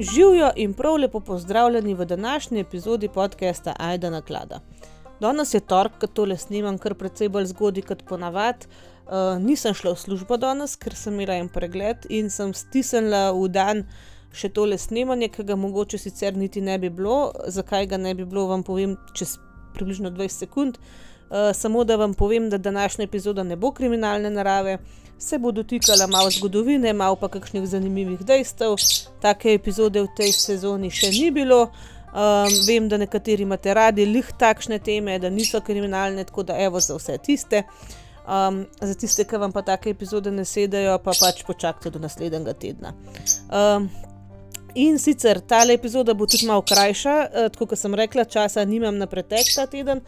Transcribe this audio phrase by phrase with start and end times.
[0.00, 4.60] Živijo in prav lepo pozdravljeni v današnji epizodi podcasta Aida na klada.
[5.20, 8.66] Danes je torek, ko tole snimam, kar precej bolj zgodaj kot ponavadi.
[9.06, 13.48] Uh, nisem šla v službo danes, ker sem imela en pregled in sem stisnila v
[13.48, 13.82] dan
[14.30, 17.32] še tole snemanje, ki ga mogoče sicer niti ne bi bilo.
[17.48, 19.34] Zakaj ga ne bi bilo, vam povem čez
[19.74, 20.78] približno 20 sekund.
[20.78, 24.78] Uh, samo da vam povem, da današnja epizoda ne bo kriminalne narave,
[25.18, 28.76] se bo dotikala malo zgodovine, malo pa kakšnih zanimivih dejstev.
[29.20, 31.68] Take epizode v tej sezoni še ni bilo.
[32.08, 36.80] Um, vem, da nekateri imate radi lih takšne teme, da niso kriminalne, tako da evo
[36.80, 37.62] za vse tiste.
[38.28, 42.54] Um, za tiste, ki vam pa take epizode ne sedajo, pa pač počakajte do naslednjega
[42.54, 42.94] tedna.
[43.52, 43.90] Um,
[44.74, 48.96] in sicer ta epizoda bo tudi malo krajša, uh, tako kot sem rekla, časa nimam
[48.96, 50.00] na pretek ta teden.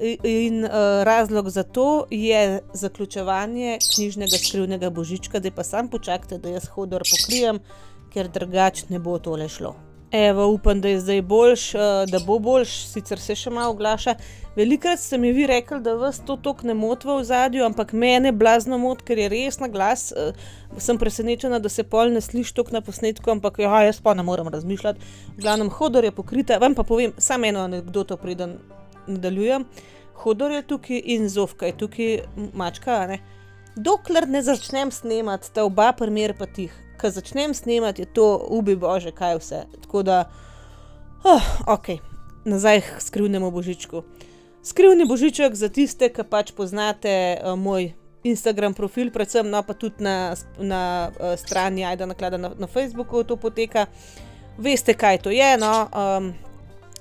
[0.00, 0.70] In uh,
[1.02, 7.02] razlog za to je zaključovanje knjižnega skrivnega božička, da pa sam počakajte, da jaz hodor
[7.10, 7.60] pokrijem,
[8.12, 9.74] ker drugače ne bo tole šlo.
[10.12, 11.80] Evo, upam, da je zdaj boljš, uh,
[12.10, 14.14] da bo boljš, sicer se še malo oglaša.
[14.56, 18.32] Velikrat ste mi vi rekli, da vas to tok ne motva v zadju, ampak mene
[18.32, 20.12] blazno mot, ker je res na glas.
[20.12, 20.36] Uh,
[20.78, 24.22] sem presenečena, da se pol ne sliši tok na posnetku, ampak ja, jaz pa ne
[24.22, 25.12] morem razmišljati.
[25.36, 26.60] V glavnem, hodor je pokrita.
[26.60, 28.58] Vam pa povem samo eno anekdoto, preden
[29.06, 29.64] nadaljujem.
[30.22, 32.18] Hodor je tukaj in zovka je tukaj,
[32.54, 33.06] mačka.
[33.06, 33.18] Ne?
[33.76, 38.76] Dokler ne začnem snemati, ta oba primer pa tih, ko začnem snemati, je to ubi
[38.76, 39.64] bože, kaj vse.
[39.82, 40.22] Tako da,
[41.24, 41.98] oh, ok,
[42.44, 44.02] nazaj k skrivnemu božičku.
[44.62, 47.92] Skrivni božiček za tiste, ki pač poznate uh, moj
[48.26, 53.22] Instagram profil, predvsem no, pa tudi na, na uh, strani Aida naklada na, na Facebooku
[53.22, 53.86] to poteka.
[54.58, 55.50] Veste, kaj to je.
[55.60, 55.86] No?
[55.92, 56.32] Um,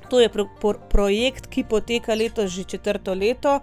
[0.09, 3.59] To je pro, pro, projekt, ki poteka letos že četrto leto.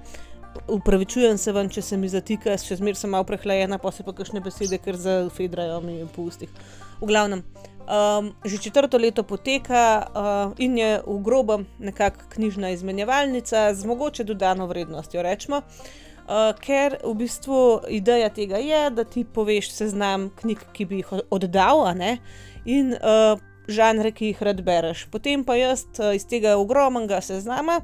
[0.69, 4.13] Upravičujem se vam, če se mi zatika, še zmeraj sem malo prehlajena, pa se pa
[4.13, 6.51] kakšne besede, ker zafedrajo mi po ustih.
[7.01, 7.41] V glavnem,
[7.89, 14.25] um, že četrto leto poteka uh, in je v grobem nekakšna knjižna izmenjevalnica z mogoče
[14.29, 15.23] dodano vrednostjo.
[15.25, 21.01] Rečemo, uh, ker v bistvu ideja tega je, da ti poveš seznam knjig, ki bi
[21.01, 21.89] jih oddal,
[22.65, 25.07] in uh, žanre, ki jih rad bereš.
[25.11, 27.81] Potem pa jaz eh, iz tega ogromnega seznama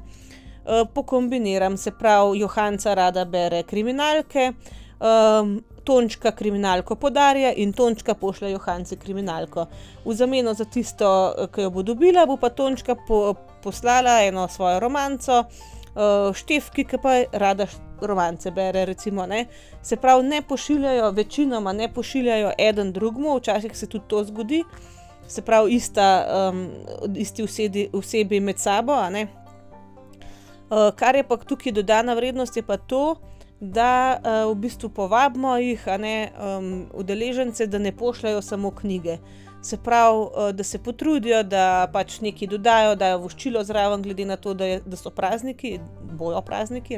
[0.69, 4.53] uh, pokombiniram, se pravi, Johanca rada bere kriminalke,
[4.99, 9.65] um, Tončka kriminalko podarja in Tončka pošlje Johanci kriminalko.
[10.05, 14.47] V zameno za tisto, eh, ki jo bo dobila, bo pa Tončka po, poslala eno
[14.47, 15.43] svojo romanco.
[15.89, 17.65] Uh, števki, ki pa rada
[18.01, 19.47] romance bere, recimo, ne.
[19.81, 24.98] se pravi, ne pošiljajo, večinoma ne pošiljajo eden drugemu, včasih se tudi to zgodi, uh,
[25.29, 26.67] se pravi, ista, um,
[27.15, 28.93] isti vsedi, vsebi med sabo.
[28.93, 33.15] Uh, kar je pa tukaj dodana vrednost, je pa to,
[33.59, 39.17] da uh, v bistvu povabimo jih, ne um, udeležence, da ne pošljajo samo knjige.
[39.61, 44.25] Se pravi, uh, da se potrudijo, da pač nekaj dodajo, da je voščilo zraven, glede
[44.25, 45.79] na to, da, je, da so prazniki,
[46.17, 46.97] bojo prazniki.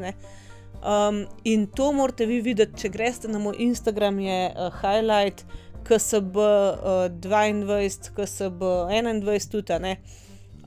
[0.81, 5.43] Um, in to morate vi videti, če greste na moj Instagram, je uh, highlight.
[5.87, 8.61] KSB uh, 22, KSB
[8.91, 9.97] 21, tudi ne.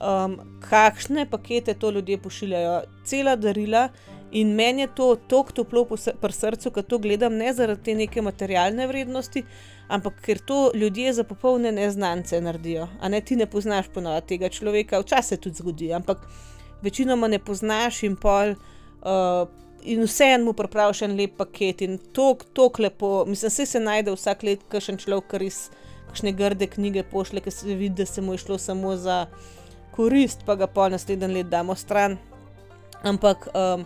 [0.00, 3.88] Um, kakšne pakete to ljudje pošiljajo, cela darila
[4.32, 5.84] in meni je to tako toplo
[6.20, 9.44] pri srcu, ko to gledam, ne zaradi te neke materialne vrednosti,
[9.88, 12.88] ampak ker to ljudje za popolne neznance naredijo.
[13.00, 16.26] A ne ti ne poznaš ponovadi tega človeka, včasih se tudi zgodi, ampak
[16.82, 18.56] večinoma ne poznaš in pol.
[19.04, 23.25] Uh, in vseeno mu pripraviš en lep paket in tako lepo.
[23.28, 25.59] Mislim, da se najde vsak let, ki še en človek, ki res
[26.09, 29.27] kakšne grde knjige pošle, ki se vidi, da se mu je šlo samo za
[29.95, 32.17] korist, pa ga pa naslednji let damo stran.
[33.03, 33.84] Ampak um,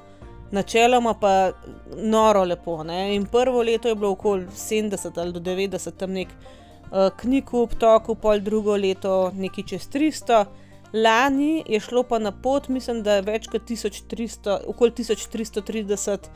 [0.53, 1.53] načeloma pa
[1.97, 2.83] noro lepo.
[2.85, 3.17] Ne?
[3.17, 7.63] In prvo leto je bilo okoli 70 ali do 90 tam nek uh, knjig v
[7.65, 10.45] obtoku, pol drugo leto nekaj čez 300.
[10.93, 16.29] Lani je šlo pa na pot, mislim, da je več kot 1300, okoli 1330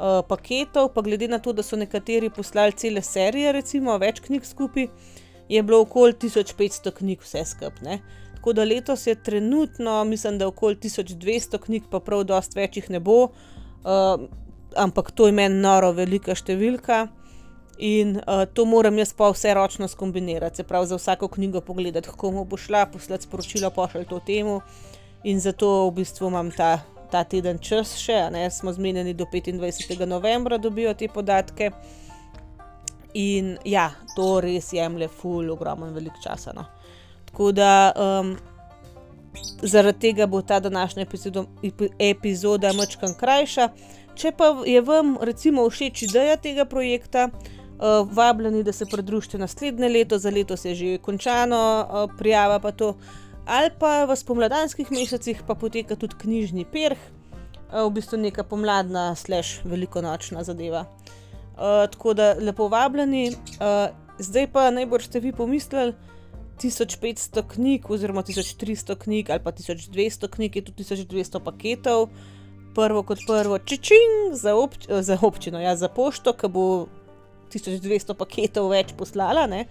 [0.00, 4.46] uh, paketov, pa glede na to, da so nekateri poslali cele serije, recimo več knjig
[4.46, 4.88] skupaj,
[5.50, 8.00] je bilo okoli 1500 knjig vse skupaj.
[8.40, 13.00] Tako da letos je trenutno, mislim, da okoli 1200 knjig, pa prav dost večjih ne
[13.00, 14.28] bo, uh,
[14.76, 17.08] ampak to je meni noro velika številka.
[17.80, 22.08] In uh, to moram jaz pa vse ročno skombinirati, se pravi za vsako knjigo pogledati,
[22.08, 24.60] kako mu bo šla, poslati sporočilo, pošljati to temu.
[25.24, 26.80] In zato v bistvu imam ta,
[27.10, 30.04] ta teden čas še, ne smo zmenjeni do 25.
[30.04, 31.70] novembra, dobijo te podatke.
[33.14, 36.52] In ja, to res jemlje, ful, ogromno velik časa.
[36.52, 36.66] No.
[37.30, 38.34] Tako da um,
[39.62, 41.44] zaradi tega bo ta današnja epizoda,
[41.98, 43.70] epizoda mačkam krajša.
[44.14, 47.30] Če pa je vam, recimo, všeč ideja tega projekta,
[48.10, 52.72] vabljeni, da se pridružite naslednje leto, za leto se je že končano, uh, prijava pa
[52.72, 52.96] to.
[53.46, 56.98] Ali pa v spomladanskih mesecih pa poteka tudi knjižni perh,
[57.72, 60.84] uh, v bistvu neka pomladna, slash velikonočna zadeva.
[61.56, 63.88] Uh, tako da lepo vabljeni, uh,
[64.18, 65.94] zdaj pa najbolj ste vi pomislili.
[66.60, 72.08] 1500 knjig, oziroma 1300 knjig, ali pa 1200 knjig, je tudi 1200 paketov,
[72.74, 76.86] prvo kot prvo, čičing za, obč za občino, ja, za pošto, ki bo
[77.52, 79.66] 1200 paketov več poslala, ne?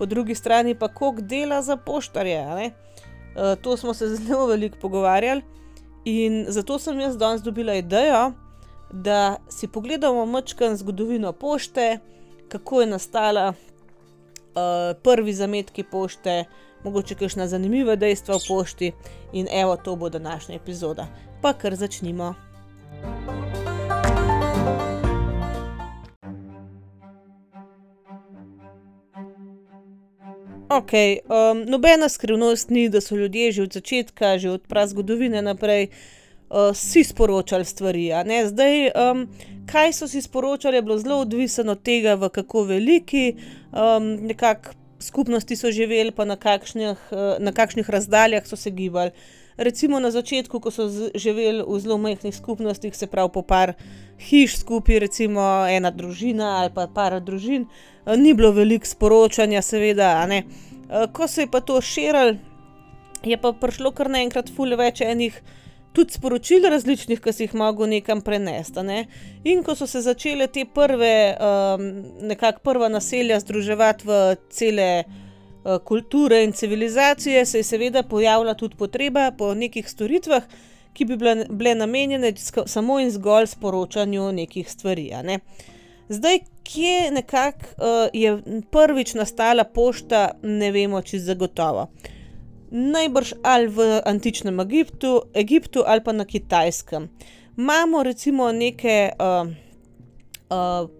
[0.00, 2.40] po drugi strani pa koliko dela za poštarje.
[2.40, 5.42] Uh, to smo se zelo veliko pogovarjali
[6.04, 8.32] in zato sem jaz danes dobila idejo,
[8.92, 11.98] da si pogledamo mačkan zgodovino pošte,
[12.48, 16.44] kako je nastala, uh, prvi zametki pošte,
[16.84, 18.92] mogoče kakšna zanimiva dejstva o pošti
[19.32, 21.06] in evo, to bo današnja epizoda.
[21.42, 22.34] Pa kar začnimo.
[30.70, 35.88] Ok, um, nobena skrivnost ni, da so ljudje že od začetka, že od prazgodovine naprej,
[35.90, 38.12] uh, si sporočali stvari.
[38.46, 39.26] Zdaj, um,
[39.66, 43.34] kaj so si sporočali, je bilo zelo odvisno od tega, v kako veliki
[43.72, 44.30] um,
[45.00, 49.10] skupnosti so živeli, pa na kakšnih, uh, na kakšnih razdaljah so se gibali.
[49.60, 53.74] Recimo na začetku, ko so živeli v zelo majhnih skupnostih, se pravi po par
[54.16, 60.24] hiš skupaj, recimo ena družina ali pa par družin, uh, ni bilo veliko sporočanja, seveda.
[60.24, 62.38] Uh, ko se je pa to širilo,
[63.20, 65.36] je pa prišlo kar naenkrat fulje več enih
[65.92, 68.80] tudi sporočil različnih, ki si jih mogel nekam prenesti.
[68.80, 69.02] Ne?
[69.44, 71.90] In ko so se začele te prve, um,
[72.32, 75.26] nekako prva naselja združevati v cele uh,
[75.84, 80.42] kulture in civilizacije, se je seveda pojavila tudi potreba po nekih storitvah,
[80.92, 82.32] ki bi bile, bile namenjene
[82.66, 85.10] samo in zgolj sporočanju nekih stvari.
[85.24, 85.38] Ne?
[86.08, 88.38] Zdaj, kje nekako uh, je
[88.70, 91.90] prvič nastala pošta, ne vemo, če zagotovo
[92.70, 97.08] najbrž ali v antičnem Egiptu, Egiptu ali pa na Kitajskem.
[97.58, 99.50] Imamo recimo neke uh,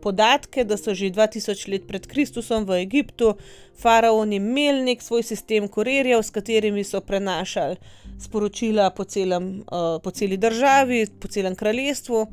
[0.02, 3.35] podatke, da so že 2000 let pred Kristusom v Egiptu
[3.81, 7.76] faraoni imeli nek svoj sistem kurirjev, s katerimi so prenašali
[8.20, 12.26] sporočila po, celem, uh, po celi državi, po celem kraljestvu.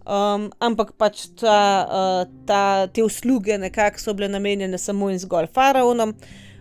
[0.00, 5.50] Um, ampak pač ta, uh, ta, te usluge nekako so bile namenjene samo in zgolj
[5.54, 6.14] faraonom.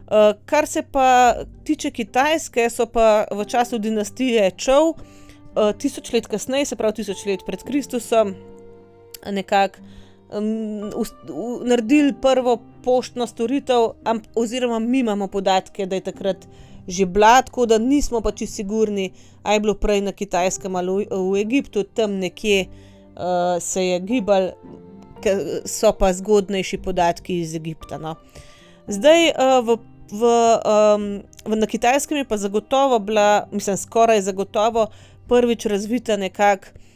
[0.09, 1.35] Uh, kar se pa
[1.65, 7.25] tiče Kitajske, so pa v času dinastije Čov, uh, tisoč let kasneje, se pravi tisoč
[7.25, 8.35] let pred Kristusom,
[9.25, 9.79] nekako
[10.37, 10.91] um,
[11.65, 16.47] naredili prvo poštno storitev, am, oziroma mi imamo podatke, da je takrat
[16.87, 19.11] že bila, tako da nismo pa čisto sigurni,
[19.43, 23.99] ali je bilo prej na Kitajskem ali v, v Egiptu, tam nekje uh, se je
[23.99, 24.49] gibal,
[25.65, 27.97] so pa zgodnejši podatki iz Egipta.
[27.97, 28.15] No.
[28.87, 29.77] Zdaj uh, v
[30.11, 30.23] v,
[30.65, 34.87] um, v, na kitajskem je pa zagotovo bila, mislim, skoraj zagotovo
[35.27, 36.88] prvič razvita nekako uh,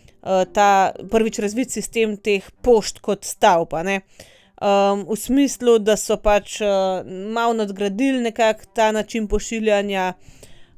[0.54, 3.84] ta prvič razvit sistem teh pošt kot stavba.
[3.84, 7.04] Um, v smislu, da so pač uh,
[7.36, 10.14] malo nadgradili nekako ta način pošiljanja,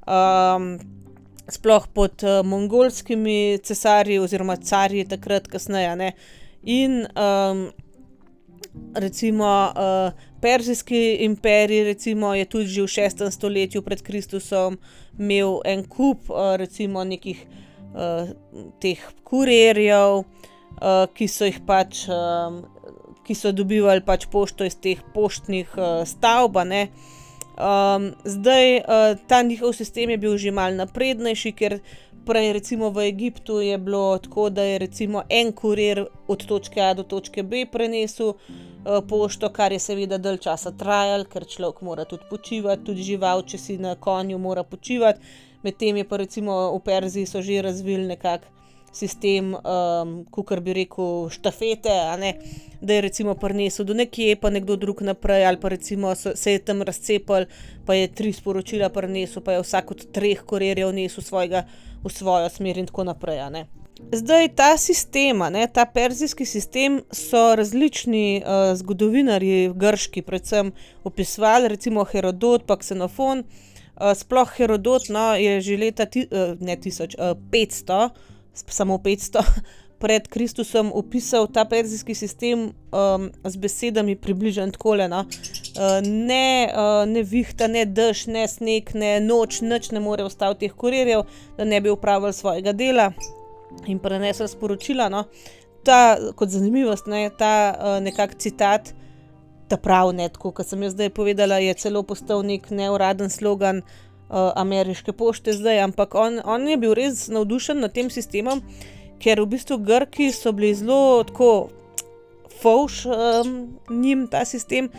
[0.08, 0.80] um,
[1.50, 6.14] sploh pod uh, mongolskimi cesarji oziroma carji takrat, kasneje.
[6.64, 7.68] In um,
[8.96, 13.32] recimo uh, Perzijski imperij, recimo, je tudi že v 6.
[13.32, 14.78] stoletju pred Kristusom
[15.20, 17.46] imel en kup uh, recimo nekih
[17.96, 18.30] uh,
[18.84, 22.06] teh kurirjev, uh, ki so jih pač.
[22.12, 22.66] Um,
[23.26, 26.60] Ki so dobivali pač pošto iz teh poštnih uh, stavb.
[26.62, 31.80] Um, zdaj, uh, ta njihov sistem je bil že mal naprednejši, ker
[32.22, 37.02] prej, recimo v Egiptu, je bilo tako, da je en kurir od točke A do
[37.02, 38.38] točke B prenesel
[38.86, 43.42] Eh, pošto, kar je seveda dalj časa trajalo, ker človek mora tudi počivati, tudi žival,
[43.42, 45.26] če si na konju, mora počivati.
[45.66, 48.54] Medtem je pa recimo v Perziji so že razvili nekakšen
[48.96, 51.96] sistem, um, kot bi rekel, štafete,
[52.82, 56.56] da je recimo prinesel do nekje, pa nekdo drug naprej, ali pa recimo so, se
[56.56, 57.48] je tam razcepil,
[57.86, 61.66] pa je tri sporočila prinesel, pa je vsak od treh korirjev nesel svojega
[62.04, 63.66] v svojo smer in tako naprej.
[64.12, 70.72] Zdaj, ta sistem, ne, ta perzijski sistem, so različni uh, zgodovinarji, grški, predvsem
[71.04, 73.44] opisovali, recimo Herodot, pa Xenofon.
[73.96, 78.10] Uh, sploh Herodot no, je že leta ti, uh, ne, tisoč, uh, 500,
[78.54, 79.44] samo 500
[80.00, 82.60] pred Kristusom opisal ta perzijski sistem
[82.92, 85.24] um, z besedami približno tako: no.
[85.24, 90.66] uh, ne, uh, ne vihta, ne dež, ne sneg, ne noč, noč ne more ostati
[90.66, 91.24] teh kurirjev,
[91.58, 93.12] da ne bi upravljali svojega dela
[93.88, 95.10] in prenesel sporočila.
[95.10, 95.24] No.
[95.86, 98.94] Ta, kot zanimivost, ne, ta uh, nekakšen citat
[99.68, 105.14] ta pravi, kot sem jaz zdaj povedala, je celo postal nek neuraden slogan uh, ameriške
[105.14, 108.62] pošte zdaj, ampak on, on je bil res navdušen nad tem sistemom,
[109.22, 111.70] ker v bistvu Grki so bili zelo tako
[112.62, 113.56] fauš um,
[113.90, 114.92] njim ta sistem,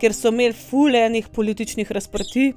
[0.00, 2.54] ker so imeli fulejnih političnih razprtij.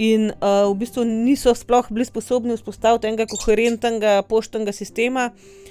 [0.00, 5.69] In uh, v bistvu niso sploh bili sposobni vzpostaviti enega koherentnega poštnega sistema, uh,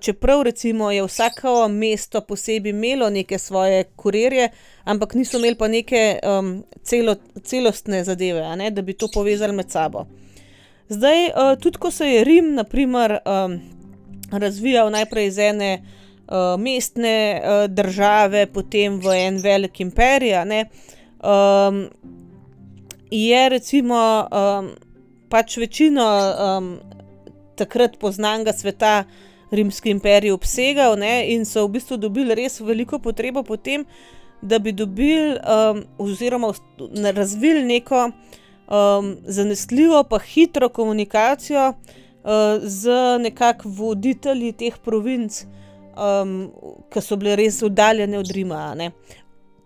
[0.00, 4.48] čeprav recimo je vsako mesto posebej imelo neke svoje kurirje,
[4.84, 9.70] ampak niso imeli pa neke um, celo, celostne zadeve, ne, da bi to povezali med
[9.70, 10.06] sabo.
[10.88, 13.60] Zdaj, uh, tudi ko se je Rim, naprimer, um,
[14.32, 20.64] razvijal najprej iz ene uh, mestne uh, države, potem v en velik imperij, ne,
[21.20, 21.88] um,
[23.10, 24.70] je recimo um,
[25.28, 26.78] pač večino um,
[27.56, 29.04] takrat poznanega sveta.
[29.50, 33.86] Rimski imperij obsegal ne, in so v bistvu dobili res veliko potrebo po tem,
[34.42, 36.52] da bi dobili um, oziroma
[37.14, 45.44] razvili neko um, zanesljivo, pa hitro komunikacijo uh, z nekakšnimi voditelji teh provinc,
[45.96, 46.52] um,
[46.92, 48.74] ki so bile res oddaljene od Rima.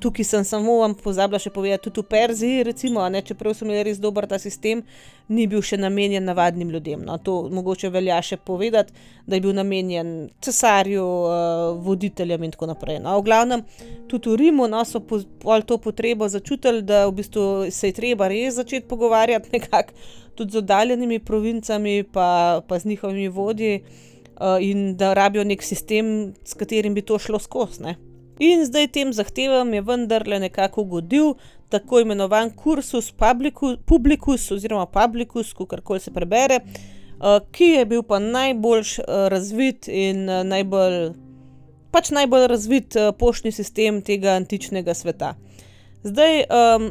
[0.02, 3.84] Tukaj sem samo vam pozabila še povedati, tudi v Perziji, recimo, ne, čeprav so imeli
[3.86, 4.82] res dober ta sistem,
[5.30, 7.04] ni bil še namenjen navadnim ljudem.
[7.06, 8.90] No, to mogoče velja še povedati,
[9.26, 12.98] da je bil namenjen cesarju, uh, voditeljem in tako naprej.
[13.04, 13.62] No, v glavnem,
[14.10, 18.30] tudi v Rimu no, so pol to potrebo začutili, da v bistvu se je treba
[18.32, 19.94] res začeti pogovarjati nekako
[20.34, 26.32] tudi z oddaljenimi provincami, pa, pa z njihovimi vodji, uh, in da rabijo nek sistem,
[26.42, 27.94] s katerim bi to šlo skozi.
[28.42, 31.34] In zdaj tem zahtevam je vendarle nekako ugodil
[31.70, 33.12] tako imenovan kursus
[33.86, 40.26] publicus, oziroma publicus, kako se prebere, uh, ki je bil pa najbolj eh, razvit in
[40.28, 41.12] uh, najbolj,
[41.94, 45.36] pač najbolj razvit poštni sistem tega antičnega sveta.
[46.02, 46.90] Zdaj, um,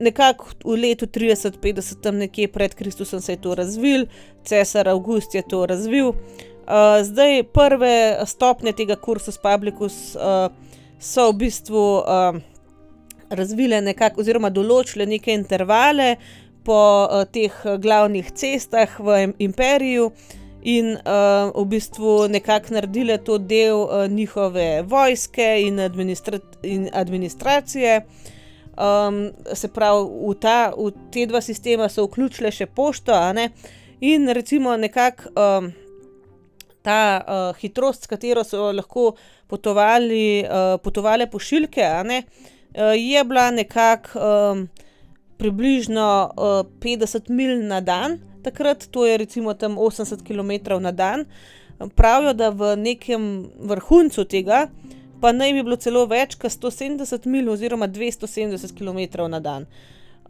[0.00, 4.06] nekako v letu 30-50, tam nekje pred Kristusom se je to razvil,
[4.48, 6.08] cesar August je to razvil.
[6.08, 10.48] Uh, zdaj, prve stopnje tega kursa Publicus uh,
[11.00, 12.36] so v bistvu uh,
[13.30, 16.16] razvile nekako, oziroma določile neke intervale
[16.66, 16.76] po
[17.06, 20.10] uh, teh glavnih cestah v imperiju
[20.60, 28.02] in uh, v bistvu nekako naredile to del uh, njihove vojske in, administra in administracije.
[28.80, 33.16] Um, se pravi, v, ta, v te dva sistema so vključile še pošto,
[34.00, 35.32] in recimo nekako.
[35.36, 35.72] Um,
[36.82, 39.14] ta uh, hitrost, s katero so lahko
[39.46, 44.68] potovali, uh, potovale pošiljke, ne, uh, je bila nekako um,
[45.38, 51.24] približno uh, 50 mil na dan, takrat to je recimo tam 80 km na dan.
[51.96, 54.66] Pravijo, da v nekem vrhuncu tega
[55.20, 59.66] pa naj bi bilo celo več kot 170 mil oziroma 270 km na dan.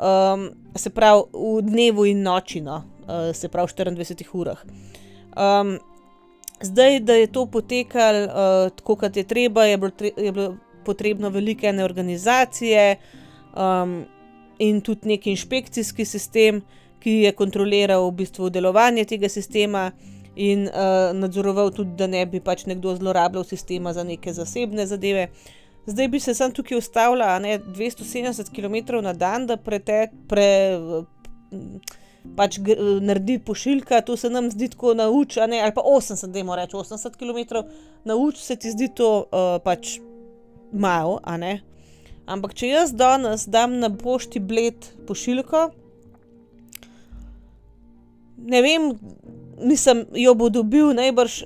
[0.00, 4.62] Um, se pravi v dnevu in noči, no, uh, se pravi v 24 urah.
[5.36, 5.76] Um,
[6.62, 10.56] Zdaj, da je to potekalo uh, tako, kot je treba, je bilo, tre je bilo
[10.84, 12.96] potrebno velike organizacije
[13.56, 14.04] um,
[14.58, 16.62] in tudi neki inšpekcijski sistem,
[17.00, 19.90] ki je kontroliral v bistvu delovanje tega sistema
[20.36, 25.30] in uh, nadzoroval tudi, da ne bi pač nekdo zlorabljal sistema za neke zasebne zadeve.
[25.86, 30.10] Zdaj bi se sam tukaj ustavila, ne 270 km na dan, da pretek.
[30.28, 30.68] Pre,
[32.36, 32.58] pač
[33.00, 37.16] naredi pošiljka, to se nam zdi tako nauč, ali pa 80, da imamo reči 80
[37.16, 37.64] km,
[38.04, 39.98] nauč se ti zdi to uh, pač
[40.72, 41.60] malo, a ne.
[42.30, 45.70] Ampak če jaz danes dam na pošti bled pošiljko,
[48.50, 48.92] ne vem,
[49.60, 51.42] nisem jo bo dobil najbrž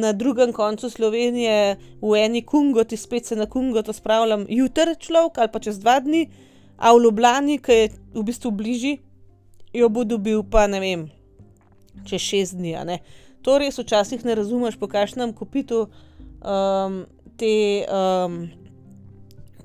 [0.00, 5.52] na drugem koncu Slovenije, v eni kungoti, spet se na kungoto spravljam, jutri človek ali
[5.52, 6.28] pa čez dva dni,
[6.76, 8.98] a v Ljubljani, ki je v bistvu bližji,
[9.74, 11.08] jo bo dobil, pa ne vem,
[12.06, 13.00] čez šest dni.
[13.44, 17.02] To res včasih ne razumeš, po kakšnem kopitu um,
[17.36, 18.38] te um,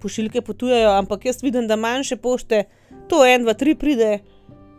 [0.02, 2.66] pošiljke potujejo, ampak jaz vidim, da manjše pošte,
[3.08, 4.20] to en, dva, tri pride.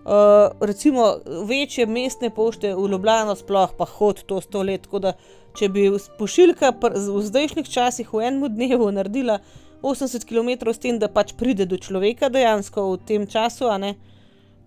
[0.01, 4.89] Uh, recimo večje mestne pošte v Ljubljano, sploh pa hod to sto let.
[4.91, 5.13] Da,
[5.57, 9.39] če bi pošiljka v zdajšnjih časih v enem dnevu naredila
[9.83, 13.93] 80 km, s tem, da pač pride do človeka dejansko v tem času, a ne,
[13.93, 14.20] uh,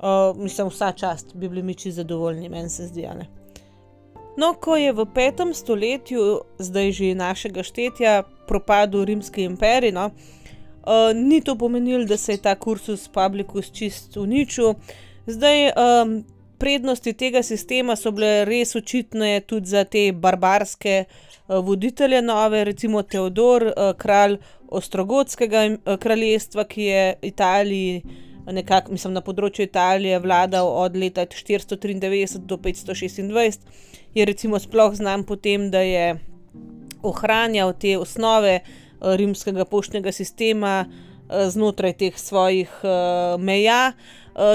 [0.03, 3.07] Uh, mislim, vsa čast bi bili mi čisto zadovoljni, meni se zdi.
[4.38, 11.15] No, ko je v petem stoletju, zdaj že našega štetja, propadel rimski imperij, no, uh,
[11.15, 14.74] ni to pomenilo, da se je ta kursus publicus čist uničil.
[15.25, 16.25] Zdaj, um,
[16.60, 21.05] prednosti tega sistema so bile res očitne tudi za te barbarske
[21.48, 25.63] voditelje nove, recimo Teodor, kralj Ostrogotskega
[26.00, 28.03] kraljestva, ki je Italiji
[28.51, 33.59] nekako, mislim, na področju Italije vladal od leta 493 do 526,
[34.13, 36.19] je recimo sploh znan po tem, da je
[37.03, 38.59] ohranjal te osnove
[39.03, 40.85] rimskega poštnega sistema
[41.27, 42.69] znotraj teh svojih
[43.39, 43.93] meja.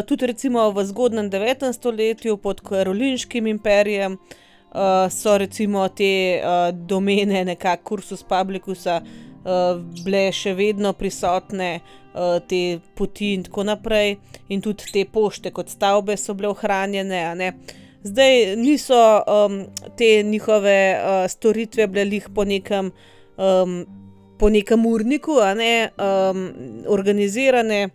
[0.06, 1.72] Tudi recimo v zgodnjem 9.
[1.72, 4.18] stoletju pod Karolinškim imperijem
[5.10, 6.40] so recimo te
[6.72, 9.00] domene nekako kursus publicusa
[10.04, 11.80] bile še vedno prisotne,
[12.48, 14.16] te poti in tako naprej,
[14.48, 17.52] in tudi te pošte kot stavbe so bile ohranjene.
[18.02, 22.92] Zdaj niso um, te njihove uh, storitve bile lih po nekem,
[23.36, 23.84] um,
[24.38, 26.44] po nekem urniku, ne um,
[26.86, 27.88] organizirane,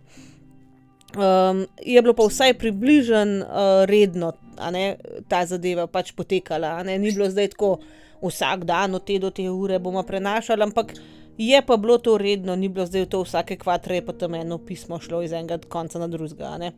[1.16, 4.96] um, je bilo pa vsaj približno uh, redno, a ne
[5.28, 7.78] ta zadeva pač potekala, ni bilo zdaj tako
[8.22, 10.94] vsak dan od te do te ure bomo prenašali, ampak
[11.38, 15.00] je pa bilo to redno, ni bilo zdaj to vsake kvatre, pa tam eno pismo
[15.00, 16.70] šlo iz enega konca na drugega.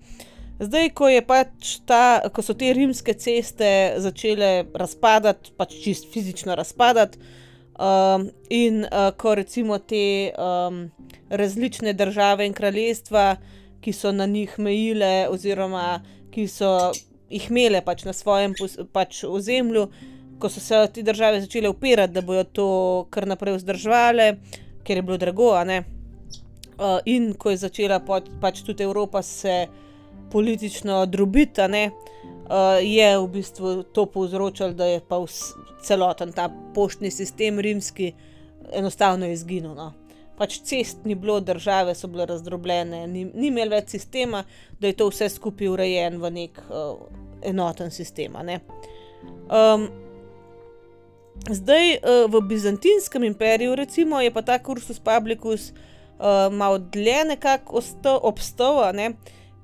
[0.61, 3.69] Zdaj, ko, pač ta, ko so te rimske ceste
[4.01, 7.21] začele razpadati, pač čist fizično razpadati,
[7.77, 10.87] um, in uh, ko recimo te um,
[11.29, 13.37] različne države in kraljestva,
[13.81, 16.01] ki so na njih mejile, oziroma
[16.33, 16.93] ki so
[17.31, 18.55] jih imele pač na svojem
[18.93, 19.89] pač ozemlju,
[20.39, 22.67] ko so se te države začele upirati, da bodo to
[23.11, 24.37] kar naprej vzdrževale,
[24.85, 25.53] ker je bilo drago.
[25.53, 28.01] Uh, in ko je začela
[28.41, 29.67] pač tudi Evropa se
[30.33, 35.25] politično drobiti, uh, je v bistvu to povzročalo, da je pa
[35.83, 38.13] celoten ta poštni sistem rimski
[38.73, 39.75] enostavno izginil.
[39.75, 39.93] No.
[40.37, 44.45] Pač cest ni bilo, države so bile razdrobljene, ni, ni imel več sistema,
[44.81, 47.07] da je to vse skupaj urejen v nek uh,
[47.43, 48.37] enoten sistem.
[49.49, 49.89] Um,
[51.51, 57.83] Zdaj uh, v Bizantinskem imperiju, recimo, je pa ta kursus publicus uh, malo dlje nekako
[58.23, 59.13] obstal, ne?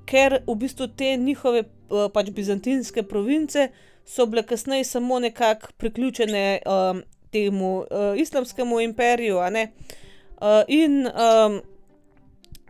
[0.07, 3.69] ker v bistvu te njihove uh, pač bizantinske province
[4.05, 9.39] so bile kasneje samo nekako priključene uh, temu uh, islamskemu imperiju.
[9.39, 11.61] Uh, in um,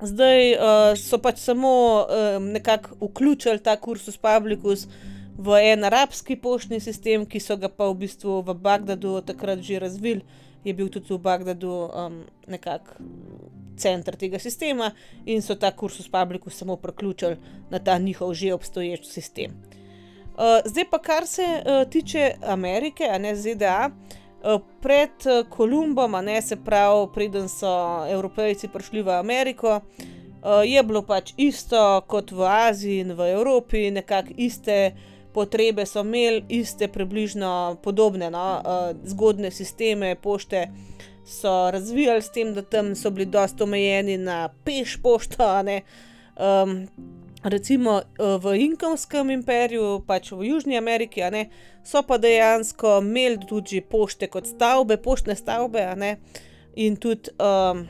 [0.00, 0.60] zdaj uh,
[0.98, 1.72] so pač samo
[2.04, 4.86] um, nekako vključili ta kursus publicus
[5.38, 9.80] v en arabski poštni sistem, ki so ga pa v bistvu v Bagdadu takrat že
[9.80, 10.22] razvili,
[10.64, 13.00] je bil tudi v Bagdadu um, nekako
[13.76, 14.92] center tega sistema
[15.26, 17.36] in so ta kursus publiku samo priključili
[17.70, 19.50] na ta njihov že obstoječ sistem.
[20.32, 23.90] Uh, zdaj pa kar se uh, tiče Amerike, a ne ZDA.
[24.42, 30.82] Uh, pred uh, Kolumbom, ne se pravi, preden so Evropejci prišli v Ameriko, uh, je
[30.82, 36.44] bilo pač isto kot v Aziji in v Evropi, nekako iste uh, potrebe so imeli
[36.48, 40.68] iste, približno podobne, no, uh, zgodne sisteme pošte
[41.26, 45.44] so razvijali, s tem, da tam so bili dosta omejeni na peš pošto.
[46.36, 46.88] Um,
[47.42, 51.48] recimo uh, v Inkovskem imperiju, pač v Južni Ameriki, ne,
[51.84, 56.16] so pa dejansko imeli tudi pošte kot stavbe, poštne stavbe,
[56.76, 57.30] in tudi.
[57.38, 57.88] Um,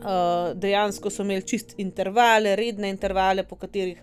[0.00, 3.98] Uh, dejansko so imeli čist intervale, redne intervale, po katerih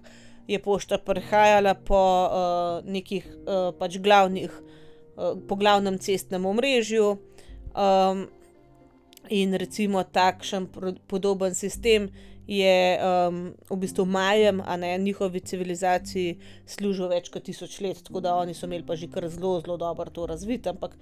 [0.47, 7.17] je pošta prehajala po uh, nekih uh, pač glavnih, uh, po glavnem cestnem omrežju.
[7.75, 8.27] Um,
[9.29, 10.69] in recimo takšen
[11.07, 12.07] podoben sistem
[12.47, 18.23] je um, v bistvu Majem, a ne njihovi civilizaciji, služil več kot tisoč let, tako
[18.23, 20.95] da oni so imeli pa že kar zelo, zelo dobro to razvito, ampak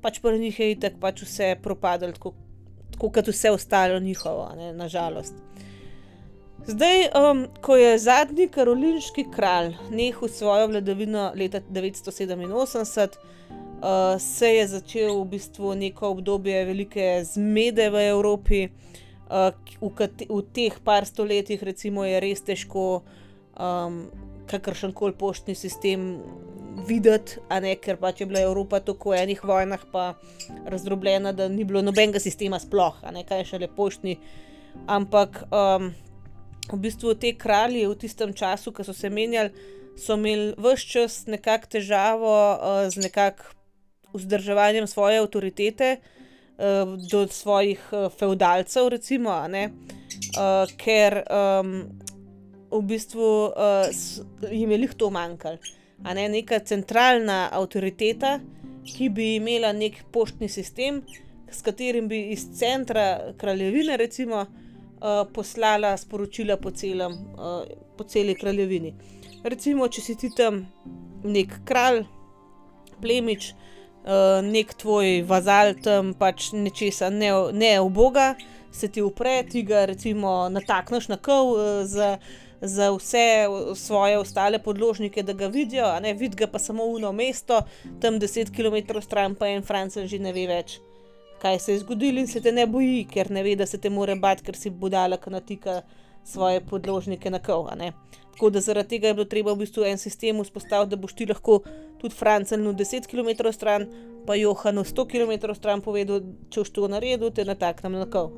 [0.00, 2.32] pač pri njih je itak pač vse propadalo, tako,
[2.96, 5.36] tako kot vse ostalo njihovo, nažalost.
[6.68, 14.66] Zdaj, um, ko je zadnji karolinski kralj nehal svojo vladavino leta 987, uh, se je
[14.68, 18.68] začel v bistvu neko obdobje velike zmede v Evropi.
[19.30, 19.48] Uh,
[19.80, 23.00] v, v teh par stoletjih, je res težko
[23.56, 23.96] um,
[24.46, 26.20] kakršen koli poštni sistem
[26.88, 30.18] videti, ne, ker pač je bila Evropa tako v enih vojnah pa
[30.66, 34.18] razdrobljena, da ni bilo nobenega sistema sploh, ne kaj še le poštni.
[34.86, 35.88] Ampak um,
[36.72, 39.50] v bistvu te kralji v tistem času, ko so se menjali,
[39.98, 43.56] so imeli vse čas nekako težavo uh, z nekakšnim
[44.12, 51.74] vzdrževanjem svoje avtoritete uh, do svojih uh, feudalcev, recimo, uh, ker um,
[52.70, 53.88] v bistvu uh,
[54.50, 55.58] jim je lih to manjkalo.
[56.14, 56.28] Ne?
[56.28, 58.38] Neka centralna avtoriteta,
[58.88, 61.02] ki bi imela nek poštni sistem,
[61.50, 64.67] s katerim bi iz centra kraljevine, recimo, uh,
[65.34, 67.62] poslala sporočila po, celem, uh,
[67.96, 68.94] po celi kraljevini.
[69.44, 70.66] recimo, če si ti tam
[71.24, 72.04] nek kralj,
[73.02, 78.34] plemič, uh, nek tvoj vazal tam pač nečesa ne, ne oboga,
[78.72, 82.18] se ti upre, ti ga recimo natakneš na kov uh, za,
[82.60, 83.46] vse
[83.78, 87.62] svoje ostale podložnike, da ga vidijo, a ne vidi ga pa samo uno mesto,
[88.00, 90.80] tam 10 km stran pa en francel že ne ve več.
[91.42, 93.90] Kaj se je zgodilo, in se te ne boji, ker ne ve, da se te
[93.90, 95.82] more bati, ker si budala, ki natika
[96.24, 97.68] svoje podložnike na kov.
[98.32, 101.26] Tako da zaradi tega je bilo treba v bistvu en sistem vzpostaviti, da boš ti
[101.26, 101.60] lahko
[101.98, 103.86] tudi Francelnu 10 km stran,
[104.26, 106.20] pa Johanu 100 km stran povedal,
[106.50, 108.36] če boš to naredil, te nataknem na kov.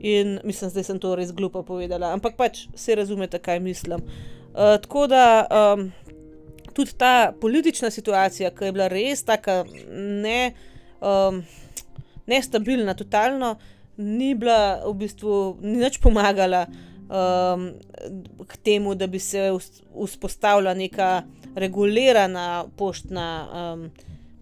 [0.00, 4.02] In mislim, da sem to res glupo povedala, ampak pač se razumete, kaj mislim.
[4.02, 5.92] Uh, tako da um,
[6.72, 10.52] tudi ta politična situacija, ki je bila res tako ne,
[11.00, 11.42] um,
[12.28, 13.56] nestabilna, totalno,
[13.98, 16.66] ni bila v bistvu nič pomagala
[17.10, 17.72] um,
[18.46, 19.50] k temu, da bi se
[20.04, 21.22] vzpostavila neka
[21.58, 23.88] regulirana poštna um,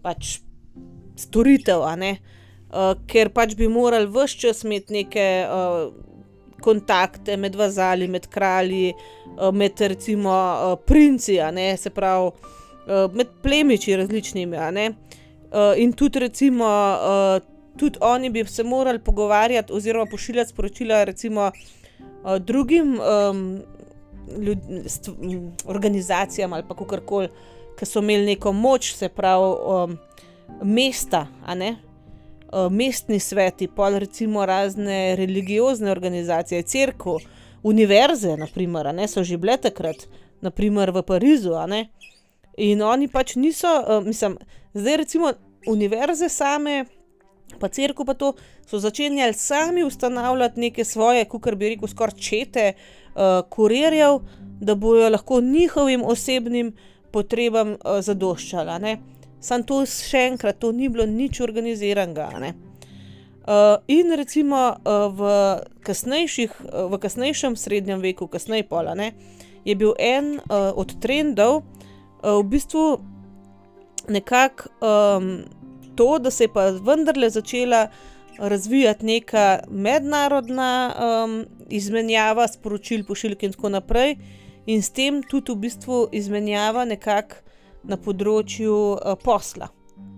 [0.05, 0.37] pač
[1.17, 2.17] storitev, ne?
[2.69, 5.89] uh, ker pač bi morali vse čas imeti neke uh,
[6.61, 8.93] kontakte med vazali, med kralji,
[9.37, 11.39] uh, med recimo uh, princi,
[11.77, 14.57] se pravi uh, med plemiči različnimi.
[15.47, 16.69] Uh, in tudi recimo.
[17.77, 23.61] Tudi oni bi se morali pogovarjati, oziroma pošiljati sporočila, recimo, uh, drugim um,
[24.37, 27.29] ljud, st, um, organizacijam ali pa kako koli,
[27.79, 29.97] ki so imeli neko moč, se pravi, um,
[30.63, 37.17] mesta, uh, mestni sveti, pa recimo razne religiozne organizacije, crkve,
[37.63, 40.07] univerze, naprimer, ne, so že bile takrat,
[40.41, 41.53] naprimer v Parizu.
[42.57, 44.37] In oni pač niso, uh, mislim,
[44.73, 45.33] zdaj recimo
[45.67, 46.85] univerze same
[47.59, 48.33] pa crkva, pa to
[48.67, 54.19] so začenjali sami ustanavljati neke svoje, kot bi rekel, skoraj čete uh, kurirjev,
[54.59, 56.73] da bojo lahko njihovim osebnim
[57.11, 58.79] potrebam uh, zadoščala.
[59.39, 62.29] Sam to še enkrat, to ni bilo nič organiziranega.
[63.47, 65.33] Uh, in recimo uh, v,
[65.87, 69.13] uh, v kasnejšem srednjem veku, kasneje pola, ne,
[69.63, 72.87] je bil en uh, od trendov uh, v bistvu
[74.11, 74.73] nekako.
[74.81, 75.31] Um,
[75.97, 77.87] to, da se je pa vendarle začela
[78.37, 84.15] razvijati neka mednarodna um, izmenjava sporočil, pošiljk in tako naprej,
[84.65, 87.41] in s tem tudi v bistvu izmenjava nekako
[87.87, 89.69] na področju uh, posla,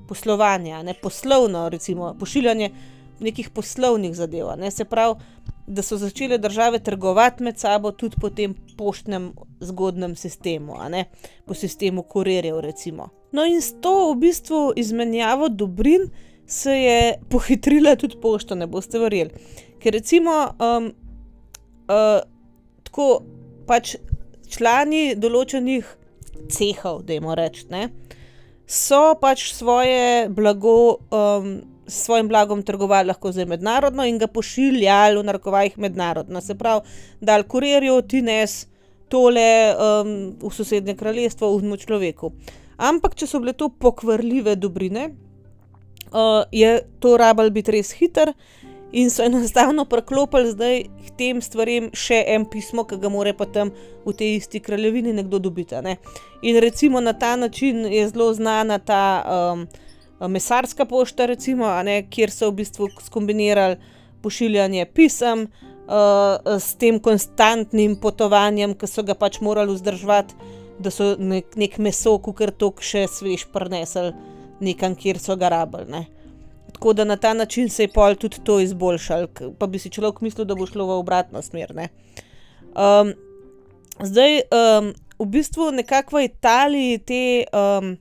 [0.10, 2.72] poslovanja, ne poslovno, recimo pošiljanje
[3.20, 4.52] nekih poslovnih zadev.
[4.58, 5.16] Ne, se pravi,
[5.70, 10.76] da so začele države trgovati med sabo tudi po tem poštnem zgodnem sistemu,
[11.46, 13.10] po sistemu kurirjev, recimo.
[13.32, 16.10] No, in s to v bistvu izmenjavo dobrin
[16.50, 19.30] se je pohitrila tudi pošta, ne boste verjeli.
[19.80, 20.90] Ker recimo um,
[21.86, 22.22] uh,
[22.84, 23.10] tako
[23.70, 23.96] pač
[24.50, 25.86] člani določenih
[26.50, 27.92] cehov, da jim rečem,
[28.66, 30.80] so pač svoje blago.
[31.10, 36.38] Um, S svojim blagom trgovali lahko zdaj mednarodno in ga pošiljali v narekovajih mednarodno.
[36.38, 36.86] Se pravi,
[37.18, 38.68] da al kurirju ti nes
[39.10, 42.30] tole um, v sosednje kraljestvo, v dnu človeku.
[42.80, 45.10] Ampak, če so bile to pokvarljive dobrine,
[46.14, 48.32] uh, je to rabal biti res hiter
[48.92, 53.46] in so enostavno preklopili zdaj k tem stvarem še en pismo, ki ga mora pa
[53.46, 53.70] tam
[54.06, 55.78] v tej isti kraljevini nekdo dobiti.
[55.86, 56.00] Ne?
[56.42, 59.04] In recimo na ta način je zelo znana ta
[59.54, 59.68] um,
[60.32, 63.78] mesarska pošta, recimo, ne, kjer so v bistvu skombinirali
[64.24, 65.48] pošiljanje pisem.
[65.90, 70.36] Uh, s tem konstantnim potovanjem, ki so ga pač morali vzdrževati,
[70.80, 74.14] da so nek, nek meso, kukar tok še svež prenesel
[74.64, 75.90] nekam, kjer so ga rabili.
[75.92, 76.06] Ne.
[76.74, 79.28] Tako da na ta način se je pol tudi to izboljšal,
[79.60, 81.74] pa bi si človek mislil, da bo šlo v obratno smer.
[81.76, 83.14] Um,
[84.00, 87.98] zdaj, um, v bistvu nekako v Italiji te um,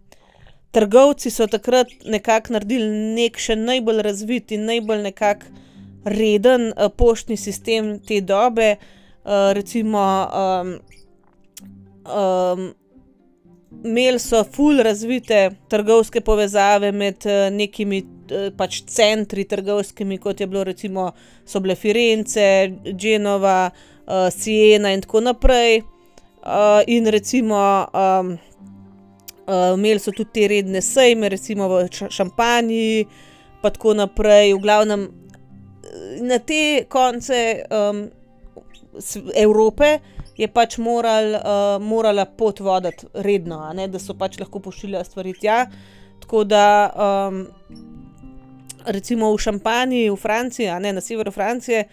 [0.70, 2.86] trgovci so takrat nekako naredili
[3.16, 5.50] nek še najbolj razvit in najbolj nekako
[6.04, 8.76] reden uh, poštni sistem te dobe.
[9.24, 10.78] Uh, recimo, um,
[12.08, 12.74] um,
[13.84, 20.46] imeli so ful razvite trgovske povezave med uh, nekimi uh, pač centri trgovskimi, kot je
[20.46, 21.12] bilo recimo
[21.46, 25.82] so bile Firence, Genova, uh, Siena in tako naprej.
[26.38, 27.56] Uh, in recimo
[27.92, 28.38] um,
[29.46, 33.06] uh, imeli so tudi te redne sejme, recimo v Šampaniji,
[33.62, 35.08] pa tako naprej, v glavnem
[36.20, 38.06] na te konce um,
[39.34, 39.98] Evrope
[40.38, 45.64] je pač moral, uh, morala pot voditi redno, da so pač lahko pošiljali stvari tja.
[46.22, 46.66] Tako da,
[47.28, 47.46] um,
[48.86, 51.84] recimo v Šampaniji, v Franciji, ne na severu Francije,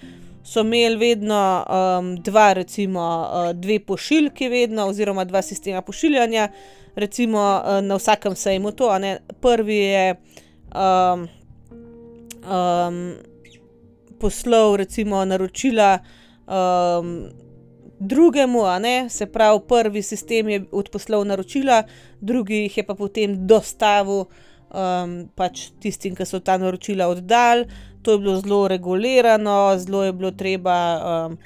[0.46, 6.50] so imeli vedno um, dva, recimo uh, dve pošiljki, vedno, oziroma dva sistema pošiljanja,
[6.96, 8.92] recimo uh, na vsakem sejmu to.
[9.42, 10.16] Prvi je
[10.76, 11.26] um,
[12.46, 13.02] um,
[14.20, 15.98] poslal, recimo, naročila
[16.46, 17.45] um,
[18.00, 18.62] drugemu,
[19.10, 21.84] se pravi, prvi sistem je odposlal naročila,
[22.22, 27.66] drugi jih je pa potem dostavil um, pač tistim, ki so ta naročila oddali.
[28.04, 30.78] To je bilo zelo regulirano, zelo je bilo treba.
[31.28, 31.38] Um,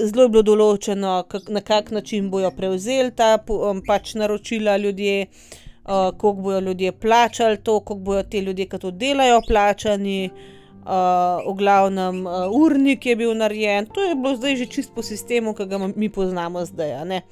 [0.00, 5.26] Zelo je bilo določeno, kak, na kak način bojo prevzeli ta um, pač naročila ljudje,
[5.28, 10.18] uh, koliko bojo ljudje plačali, to, koliko bojo te ljudje, ki to delajo, plačani.
[10.32, 10.53] Uh,
[10.84, 15.54] v glavnem, uh, urnik je bil narejen, to je bilo zdaj že čist po sistemu,
[15.56, 17.22] ki ga mi poznamo zdaj.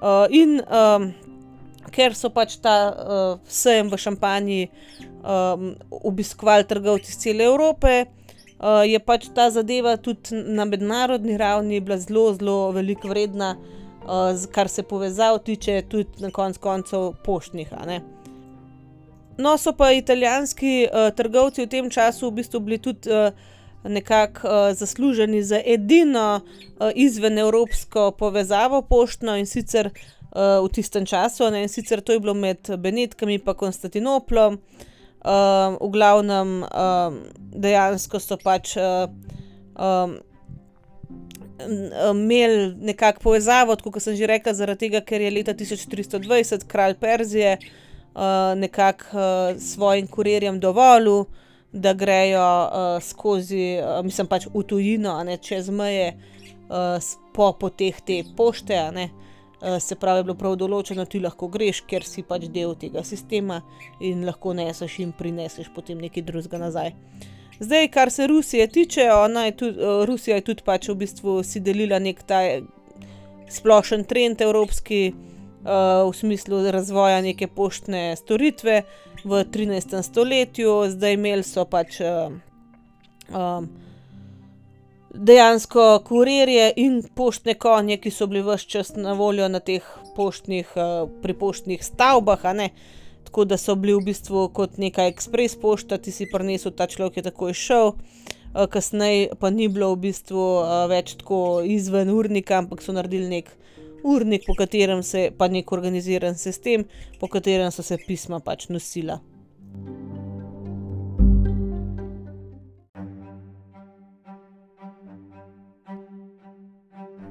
[0.00, 1.12] Uh, in um,
[1.94, 4.62] ker so pač ta uh, sejem v Šampanji
[5.22, 8.06] um, obiskovali trgovci iz cele Evrope,
[8.58, 14.34] uh, je pač ta zadeva tudi na mednarodni ravni bila zelo, zelo veliko vredna, uh,
[14.50, 17.70] kar se povezav tiče, tudi na konc koncev poštnih.
[19.40, 23.08] No, so pa italijanski uh, trgovci v tem času v bistvu bili tudi.
[23.08, 23.32] Uh,
[23.80, 31.48] Nekako uh, zasluženi za edino uh, izvenevropsko povezavo poštno in sicer uh, v tistem času.
[31.50, 31.62] Ne?
[31.62, 34.60] In sicer to je bilo med Benetkami in Konstantinoplom.
[35.24, 37.16] Uh, v glavnem, uh,
[37.56, 39.08] dejansko so pač uh,
[39.80, 40.18] um,
[42.12, 47.56] imeli nekako povezavo, kot sem že rekla, zaradi tega, ker je leta 1320 kralj Perzije
[47.56, 47.68] uh,
[48.56, 51.24] nekako uh, svojim kurirjem dovolil,
[51.72, 56.16] da grejo uh, skozi, uh, mislim pač v tujino, ne čez meje,
[56.68, 56.98] uh,
[57.32, 58.74] po poteh te pošte.
[59.62, 63.02] Eh, se pravi, je bilo prav določeno, ti lahko greš, ker si pač del tega
[63.04, 63.58] sistema
[64.00, 66.94] in lahko neseš in prineseš potem nekaj drugega nazaj.
[67.60, 71.60] Zdaj, kar se Rusije tiče, je tudi, uh, Rusija je tudi pač v bistvu si
[71.60, 72.40] delila nek ta
[73.52, 75.29] splošen trend evropski uh,
[75.64, 78.82] v smislu razvoja neke poštne storitve
[79.24, 80.02] v 13.
[80.02, 82.00] stoletju, zdaj imeli so pač.
[82.00, 82.32] Uh,
[83.36, 83.68] um,
[85.14, 89.84] dejansko kurirje in poštne konje, ki so bili vse čas na voljo na teh
[90.16, 92.42] poštnih, uh, pripoštnih stavbah.
[93.24, 97.16] Tako da so bili v bistvu kot neka ekspres pošta, ti si prinesel ta človek,
[97.16, 97.92] je takoj šel.
[98.54, 103.28] Uh, kasneje pa ni bilo v bistvu uh, več tako izven urnika, ampak so naredili
[103.28, 103.52] nek
[104.02, 106.84] urnik, po katerem se pa nek organiziran sistem,
[107.20, 109.20] po katerem so se pisma pač nosila.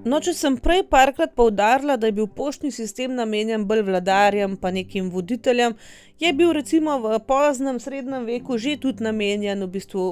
[0.10, 4.71] No, če sem prej parkrat poudarila, da je bil poštni sistem namenjen bolj vladarjem, pa
[4.71, 5.75] nekim voditeljem,
[6.23, 10.05] je bil recimo v poznem srednjem veku že tudi namenjen v bistvu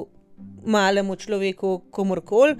[0.68, 2.54] malemu človeku, komorkoli,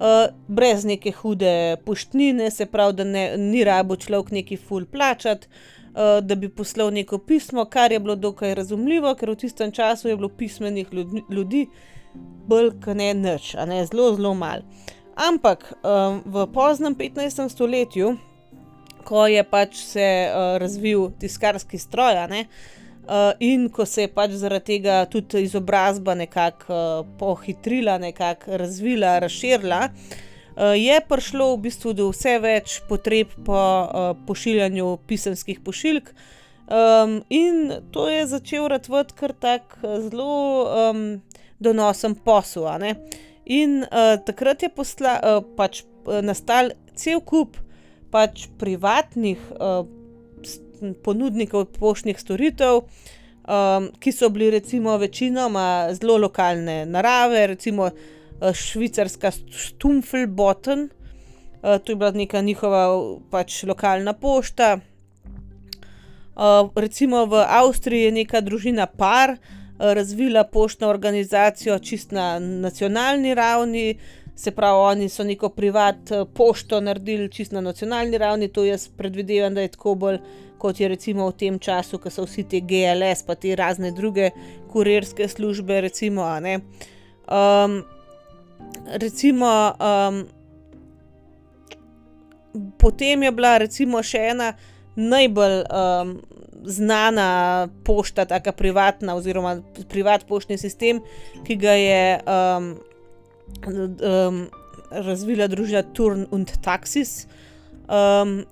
[0.00, 5.48] uh, brez neke hude poštnine, se pravi, da ne, ni rabo človek neki ful plačati.
[5.88, 10.08] Uh, da bi poslal neko pismo, kar je bilo dokaj razumljivo, ker v tistem času
[10.08, 10.92] je bilo pismenih
[11.30, 11.64] ljudi,
[12.46, 14.62] bolj kot ne nič, a ne zelo, zelo malo.
[15.18, 17.48] Ampak um, v poznem 15.
[17.50, 18.12] stoletju,
[19.04, 22.77] ko je pač se uh, razvil tiskarski stroj, ne, uh,
[23.40, 29.80] in ko se je pač zaradi tega tudi izobrazba nekako uh, pohitrila, nekako razvila, razširila,
[29.88, 36.12] uh, je prišlo v bistvu do vse več potreb po uh, pošiljanju pisemskih pošiljk.
[36.68, 41.22] Um, in to je začel radvati kar tak zelo um,
[41.58, 42.68] donosen posel.
[43.48, 47.56] In uh, takrat je posla, uh, pač, uh, nastal cel kup
[48.12, 49.88] pač privatnih uh,
[51.04, 59.30] ponudnikov poštnih storitev, um, ki so bili recimo večinoma zelo lokalne narave, recimo uh, švicarska
[59.30, 62.86] Stumfelbotten, uh, to je bila neka njihova
[63.30, 64.78] pač lokalna pošta.
[66.38, 73.34] Uh, recimo v Avstriji je neka družina par, uh, razvila poštno organizacijo čist na nacionalni
[73.34, 73.98] ravni,
[74.38, 78.88] se pravi, oni so neko privat eh, pošto naredili čist na nacionalni ravni, to jaz
[78.88, 80.18] predvidevam, da je tako bolj
[80.58, 84.30] kot je recimo v tem času, ko so vsi te GLS, pa te razne druge
[84.72, 86.26] kurirske službe, recimo.
[87.28, 87.82] Um,
[89.00, 90.24] recimo, um,
[92.78, 94.52] potem je bila recimo še ena
[94.98, 96.18] najbolj um,
[96.66, 101.00] znana pošta, tako privatna, oziroma privat poštni sistem,
[101.46, 102.70] ki ga je um,
[103.70, 104.44] um,
[104.90, 107.26] razvila družba Turn und Taxis.
[107.88, 108.42] Um,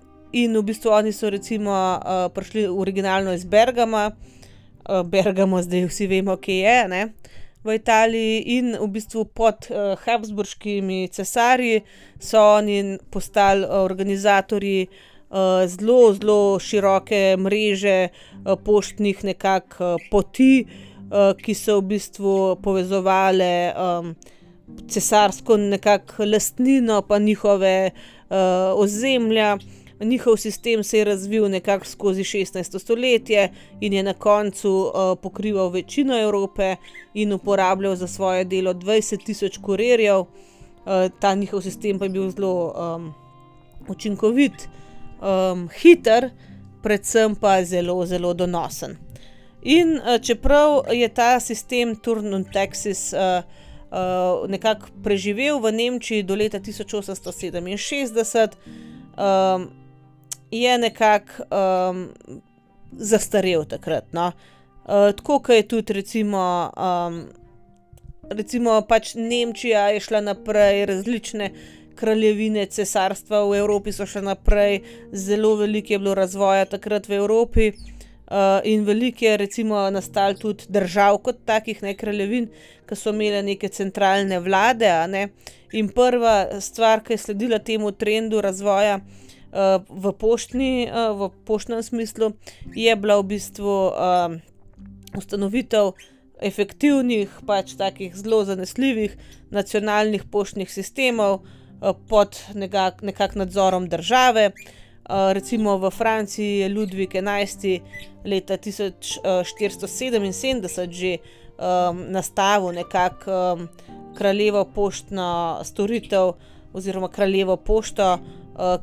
[0.43, 6.07] in v bistvu oni so recimo uh, prišli originalno iz Bergama, uh, Bergamo, zdaj vsi
[6.11, 6.81] vemo, kje je.
[6.89, 7.03] Ne?
[7.67, 11.83] v Italiji in v bistvu pod uh, Habsburškimi cesarji
[12.23, 20.67] so oni postali organizatorji uh, zelo, zelo široke mreže uh, poštnih nekakšnih uh, poti,
[21.11, 24.15] uh, ki so v bistvu povezovali um,
[24.87, 29.57] cesarsko nekakšno lastnino, pa njihove uh, ozemlja.
[30.01, 32.79] Njihov sistem se je razvil nekako skozi 16.
[32.79, 36.77] stoletje in je na koncu uh, pokrival večino Evrope
[37.15, 40.19] in uporabljal za svoje delo 20 tisoč kurirjev.
[40.19, 40.27] Uh,
[41.21, 43.15] ta njihov sistem pa je bil zelo um,
[43.89, 44.69] učinkovit,
[45.21, 46.31] um, hiter,
[46.83, 48.97] predvsem pa zelo, zelo donosen.
[49.63, 53.19] In uh, čeprav je ta sistem Turnum Texas uh,
[53.91, 58.49] uh, nekako preživel v Nemčiji do leta 1867.
[59.17, 59.86] Um,
[60.63, 62.09] je nekako um,
[62.93, 64.13] zastarel takrat.
[64.13, 64.33] No?
[64.85, 67.25] Uh, tako kot je tudi, recimo, um,
[68.31, 71.51] recimo pač Nemčija je šla naprej, različne
[71.97, 77.73] kraljevine, cesarstva v Evropi so šle naprej, zelo veliko je bilo razvoja takrat v Evropi.
[78.27, 82.49] Uh, in veliko je, recimo, nastalo tudi držav kot takih, ne kraljevin,
[82.87, 84.91] ki so imele neke centralne vlade.
[85.09, 85.29] Ne?
[85.79, 89.26] In prva stvar, ki je sledila temu trendu razvoja, uh,
[89.89, 92.33] v, poštni, uh, v poštnem smislu,
[92.77, 93.93] je bila v bistvu uh,
[95.17, 95.93] ustanovitev
[96.45, 99.17] efektivnih, pač takih zelo zanesljivih
[99.51, 101.47] nacionalnih poštnih sistemov uh,
[102.09, 104.53] pod nekakšnim nekak nadzorom države.
[105.07, 107.81] Recimo v Franciji je Ludvik XI.
[108.25, 113.69] leta 1477 že um, nastavil nekakšno um,
[114.19, 116.33] kraljevo poštno storitev
[116.75, 118.21] oziroma kraljevo pošto, uh,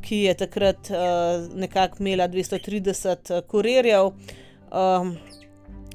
[0.01, 4.11] ki je takrat uh, nekako imela 230 kurirjev.
[4.73, 5.15] Um,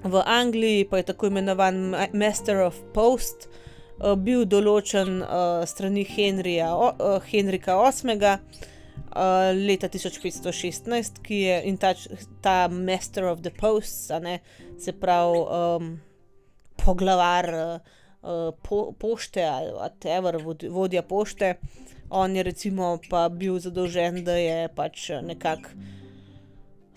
[0.02, 3.48] v Angliji pa je tako imenovan Master of Post
[4.22, 5.24] bil določen
[5.66, 6.68] strani Henrija,
[7.26, 8.36] Henrika VIII.
[9.08, 11.94] Uh, leta 1516, ki je in ta,
[12.44, 14.38] ta Master of the Posts, ne,
[14.78, 15.88] se pravi um,
[16.76, 20.38] poglavar uh, po, pošte ali whatever,
[20.70, 21.54] vodja pošte,
[22.10, 25.70] on je recimo pa bil zadolžen, da je pač nekako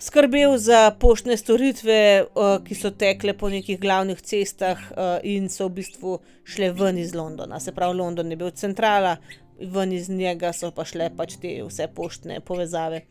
[0.02, 5.68] skrbel za poštne storitve, uh, ki so tekle po nekih glavnih cestah uh, in so
[5.68, 7.60] v bistvu šle ven iz Londona.
[7.60, 9.16] Se pravi, London je bil centrala,
[9.60, 13.04] ven iz njega so pa šle pač te vse poštne povezave.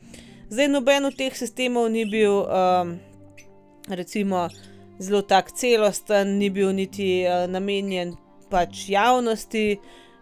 [0.51, 2.97] Zdaj, noben od teh sistemov ni bil, um,
[3.87, 4.49] recimo,
[4.99, 8.17] zelo tak celosten, ni bil niti uh, namenjen
[8.51, 9.79] pač javnosti.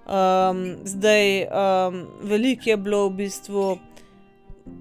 [0.09, 3.77] Um, zdaj, um, veliko je bilo v bistvu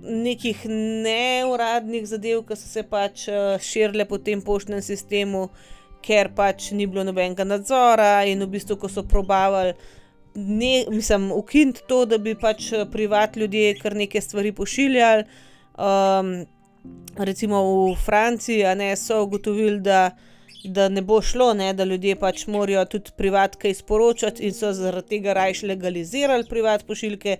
[0.02, 0.62] nekih
[1.04, 5.50] neuradnih zadev, ki so se pač uh, širile po tem poštnem sistemu,
[6.00, 9.76] ker pač ni bilo nobenega nadzora in v bistvu, ko so probavali.
[10.38, 15.28] Ne, mislim, ukiniti to, da bi pač uh, privat ljudje kar neke stvari pošiljali.
[15.76, 16.32] Um,
[17.20, 17.60] recimo
[17.92, 20.08] v Franciji, ne so ugotovili, da
[20.64, 25.08] da ne bo šlo, ne, da ljudje pač morajo tudi privatke izporočati in so zaradi
[25.08, 27.36] tega rajš legalizirali privat pošiljke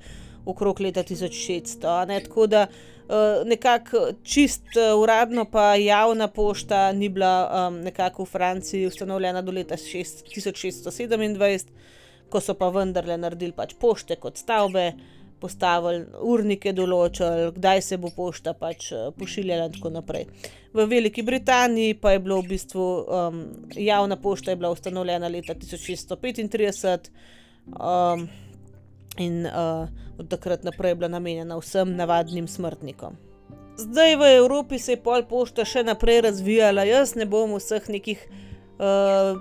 [0.47, 2.07] okrog leta 1600.
[2.09, 8.23] Ne, tako da uh, nekako čist uh, uradno pa javna pošta ni bila um, nekako
[8.23, 11.67] v Franciji ustanovljena do leta 1627,
[12.29, 14.93] ko so pa vendarle naredili pač pošte kot stavbe
[15.41, 20.27] postavili, urnike določili, kdaj se bo pošta pač eh, pošiljala in tako naprej.
[20.75, 23.39] V Veliki Britaniji pa je bilo v bistvu um,
[23.75, 27.09] javna pošta ustanovljena leta 1635
[27.73, 28.29] um,
[29.19, 33.17] in uh, od takrat naprej je bila namenjena vsem navadnim smrtnikom.
[33.79, 38.25] Zdaj v Evropi se je pol pošta še naprej razvijala, jaz ne bom vseh nekih
[38.79, 39.39] uh,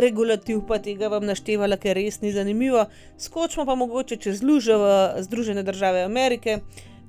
[0.00, 2.86] regulativ, pa tega vam naštevala, ker res ni zanimivo.
[3.18, 4.90] Skočimo pa mogoče čez luže v
[5.24, 6.60] Združene države Amerike.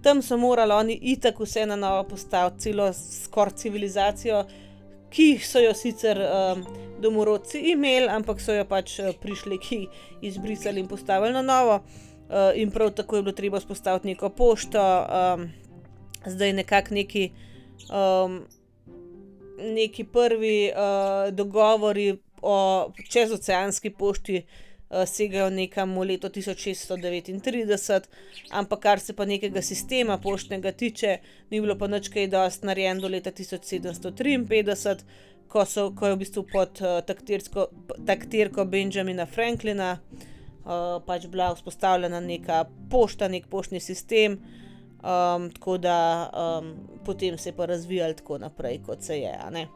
[0.03, 4.43] Tam so morali oni itak vse na novo postaviti, celo skoraj civilizacijo,
[5.09, 6.65] ki so jo sicer um,
[7.01, 9.79] domorodci imeli, ampak so jo pač uh, prišli, ki
[10.21, 11.81] izbrisali in postavili na novo.
[12.25, 15.49] Uh, in prav tako je bilo treba spostaviti neko pošto, um,
[16.25, 17.31] zdaj nekako neki.
[17.89, 18.45] Um,
[19.57, 28.03] neki prvi uh, dogovori o čezoceanski pošti uh, segajo nekam v leto 1639,
[28.51, 31.17] ampak kar se pa nekega sistema poštnega tiče,
[31.49, 35.03] ni bilo pa nič kaj dosti narejeno do leta 1753,
[35.47, 37.01] ko, so, ko je v bistvu pod uh,
[38.05, 39.97] taktirko Benjamina Franklina
[40.65, 44.39] uh, pač bila vzpostavljena neka pošta, nek poštni sistem.
[45.05, 46.73] Um, tako da um,
[47.05, 49.67] potem se je pa razvijal tako naprej, kot se je.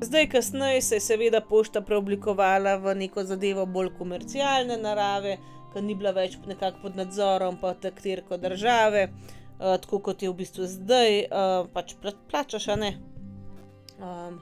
[0.00, 5.36] Zdaj, kasneje se je seveda pošta preoblikovala v neko zadevo bolj komercialne narave,
[5.74, 10.38] ki ni bila več nekako pod nadzorom, pa taktirko države, uh, tako kot je v
[10.40, 11.94] bistvu zdaj, uh, pač
[12.30, 12.94] plačaš, a ne.
[14.00, 14.40] Um,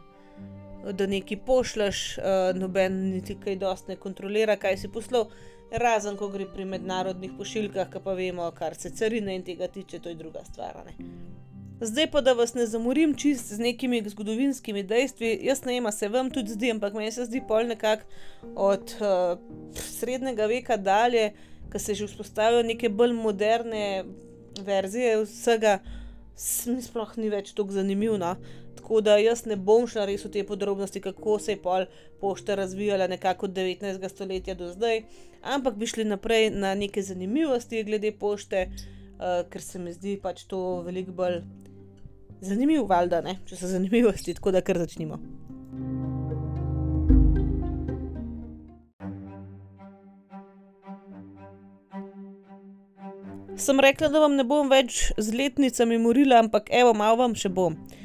[0.94, 5.26] da nekaj pošleš, uh, noben niti kaj dosti ne kontrolira, kaj si poslal,
[5.72, 9.98] razen ko gre pri mednarodnih pošiljkah, ki pa vemo, kar se carine in tega tiče,
[9.98, 10.92] to je druga stvar.
[11.80, 16.08] Zdaj pa, da vas ne zamorim čist z nekimi zgodovinskimi dejstvi, jaz ne vem, se
[16.08, 18.04] vam tudi zdi, ampak meni se zdi pol nekako
[18.54, 19.38] od uh,
[19.74, 21.32] srednjega veka dalje,
[21.72, 24.04] ko se že vzpostavijo neke bolj moderne
[24.60, 25.78] verzije vsega,
[26.66, 28.18] mi sploh ni več tako zanimivo.
[28.20, 28.36] No?
[28.76, 31.84] Tako da jaz ne bom šla res v te podrobnosti, kako se je pol
[32.20, 34.08] pošta razvijala nekako od 19.
[34.08, 35.02] stoletja do zdaj,
[35.42, 40.44] ampak bi šli naprej na neke zanimivosti glede pošte, uh, ker se mi zdi pač
[40.44, 41.42] to veliko bolj
[42.40, 43.38] zanimivo, valjda, ne?
[43.46, 45.18] če so zanimivosti, tako da kar začnimo.
[53.56, 57.50] Sem rekla, da vam ne bom več z letnicami morila, ampak evo, malo vam še
[57.52, 57.76] bom.
[57.76, 58.01] Uh,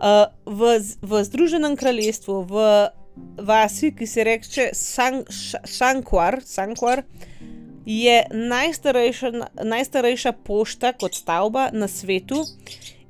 [0.00, 0.60] v,
[1.02, 2.64] v Združenem kraljestvu, v
[3.40, 4.70] vasi, ki se reče
[5.64, 7.02] Šankvar, Šankvar,
[7.86, 9.32] je najstarejša,
[9.62, 12.42] najstarejša pošta kot stavba na svetu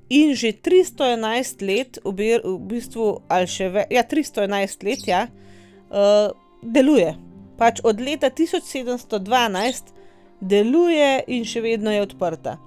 [0.09, 5.23] in že 311 let, v, v bistvu, ali še več, ja, 311 let, ja,
[5.91, 6.31] uh,
[6.63, 7.17] deluje.
[7.59, 9.91] Pač od leta 1712
[10.41, 12.59] deluje in še vedno je odprta.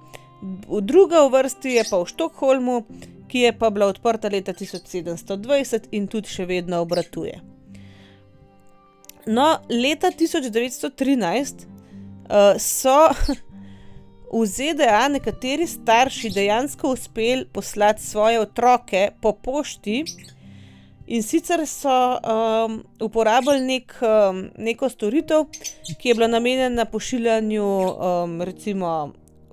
[0.42, 2.76] V druga vrsti je pa v Štokholmu,
[3.30, 7.38] ki je pa bila odprta leta 1720 in tudi še vedno obratuje.
[9.30, 12.96] No, leta 1913 uh, so
[14.40, 20.02] v ZDA nekateri starši dejansko uspeli poslati svoje otroke po pošti.
[21.10, 25.48] In sicer so um, uporabljali nek, um, neko storitev,
[25.98, 28.92] ki je bila namenjena pošiljanju, um, recimo,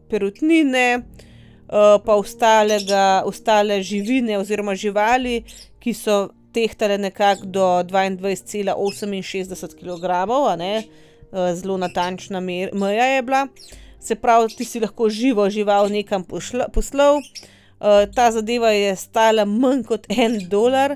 [0.09, 1.26] perutnine, uh,
[2.05, 5.41] pa ostalega, ostale živine oziroma živali,
[5.79, 13.47] ki so tehtale nekako do 22,68 kg, uh, zelo natančna meja je bila
[14.07, 16.23] se pravi, ti si lahko živo žival nekam
[16.73, 17.17] poslal.
[17.17, 20.95] Uh, ta zadeva je stala manj kot en dolar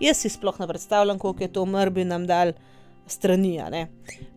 [0.00, 2.52] Jaz si sploh ne predstavljam, koliko je to mrbi nam dal
[3.06, 3.60] strani.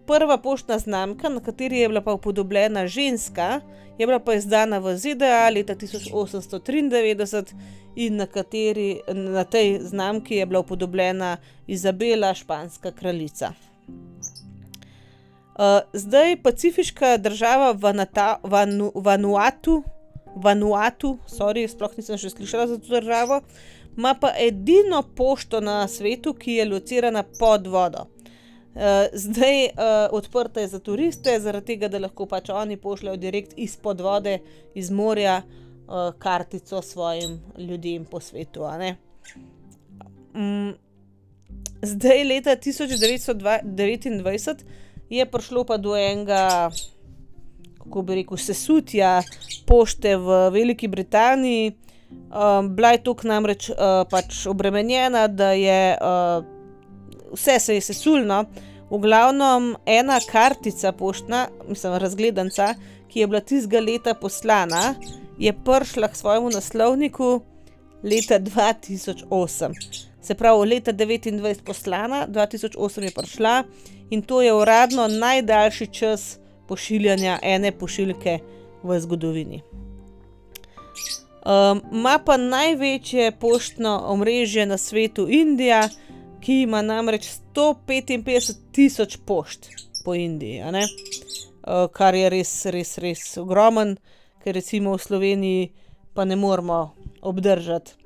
[0.10, 3.62] Prva poštna znamka, na kateri je bila pa upodobljena ženska,
[3.97, 7.53] je bila pa izdana v ZDA leta 1893
[7.95, 11.38] in na, kateri, na tej znamki je bila upodobljena
[11.68, 13.53] Izabela, španska kraljica.
[13.88, 13.93] Uh,
[15.93, 19.84] zdaj pacifiška država Vanata, Vanu, Vanuatu,
[20.36, 23.41] Vanuatu, sorry, sploh nisem še slišala za to državo,
[23.97, 28.07] ima pa edino pošto na svetu, ki je locirana pod vodo.
[28.80, 29.71] Uh, zdaj uh,
[30.11, 34.38] odprta je za turiste, zaradi tega, da lahko pač oni pošljajo direkt izpod vode,
[34.71, 38.63] iz morja, uh, kartico svojim ljudem po svetu.
[40.34, 40.73] Um,
[41.82, 44.63] zdaj, leta 1929
[45.09, 46.71] je prišlo pa do enega,
[47.84, 49.21] kako bi rekel, sesutja
[49.67, 51.75] pošte v Veliki Britaniji.
[52.32, 53.75] Um, bila je tukaj namreč uh,
[54.07, 56.59] pač obremenjena, da je uh,
[57.32, 58.45] vse se je sesulno,
[58.89, 62.73] V glavnem ena kartica poštna, mislim, razgledanca,
[63.07, 64.95] ki je bila tistega leta poslana,
[65.37, 67.41] je prišla k svojemu naslovniku
[68.03, 69.73] leta 2008.
[70.21, 73.63] Se pravi, leta 29 poslana, 2008 je prišla
[74.09, 78.39] in to je uradno najdaljši čas pošiljanja ene pošiljke
[78.83, 79.61] v zgodovini.
[81.91, 85.89] Ima um, pa največje poštno omrežje na svetu Indija,
[86.41, 89.69] ki ima namreč 155 tisoč pošt
[90.05, 93.97] po Indiji, uh, kar je res, res, res ogromen,
[94.43, 95.71] ker recimo v Sloveniji
[96.15, 96.79] pa ne moremo
[97.21, 97.97] obdržati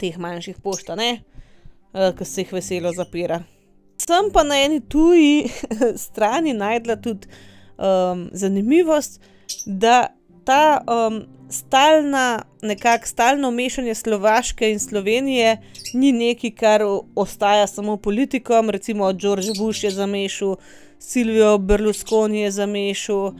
[0.00, 3.42] teh manjših pošt, uh, ki se jih veselo zapira.
[4.00, 5.50] Sem pa na eni tuji
[6.06, 7.28] strani najdla tudi
[7.76, 9.20] um, zanimivost,
[9.66, 15.56] da ta um, stalna, nekako stalno mešanje Slovaške in Slovenije
[15.94, 16.82] ni nekaj, kar
[17.14, 20.56] ostaja samo politikom, recimo George Bush je zamešal,
[20.98, 23.34] Silvijo Berlusconi je zamešal, uh,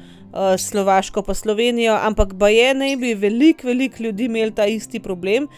[0.59, 5.49] Slovaško pa Slovenijo, ampak baje naj bi veliko, veliko ljudi imeli ta isti problem.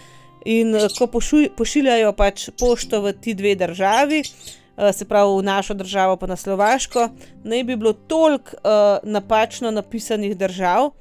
[0.44, 1.06] In uh, ko
[1.56, 4.61] pošiljajo pač pošto v ti dve državi, Eh,
[4.92, 7.08] se pravi v našo državo, pa na Slovaško,
[7.44, 10.92] naj bi bilo toliko uh, napačno napisanih držav, uh,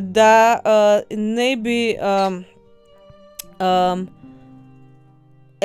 [0.00, 1.96] da uh, naj bi.
[1.98, 2.44] Um,
[3.60, 4.08] um,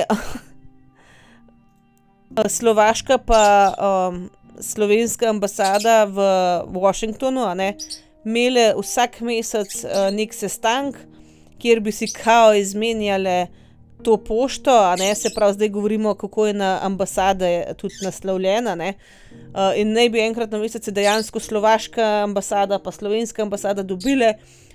[2.48, 6.18] Slovaška pa um, slovenska ambasada v
[6.72, 7.44] Washingtonu
[8.26, 10.96] imele vsak mesec uh, nek sestanek,
[11.60, 13.48] kjer bi si kao izmenjale
[14.04, 18.76] to pošto, ne, se pravi, zdaj govorimo, kako je na ambasade tudi naslovljena.
[18.76, 18.94] Ne,
[19.32, 24.34] uh, in naj bi enkrat na mesec dejansko slovaška ambasada, pa slovenska ambasada dobile,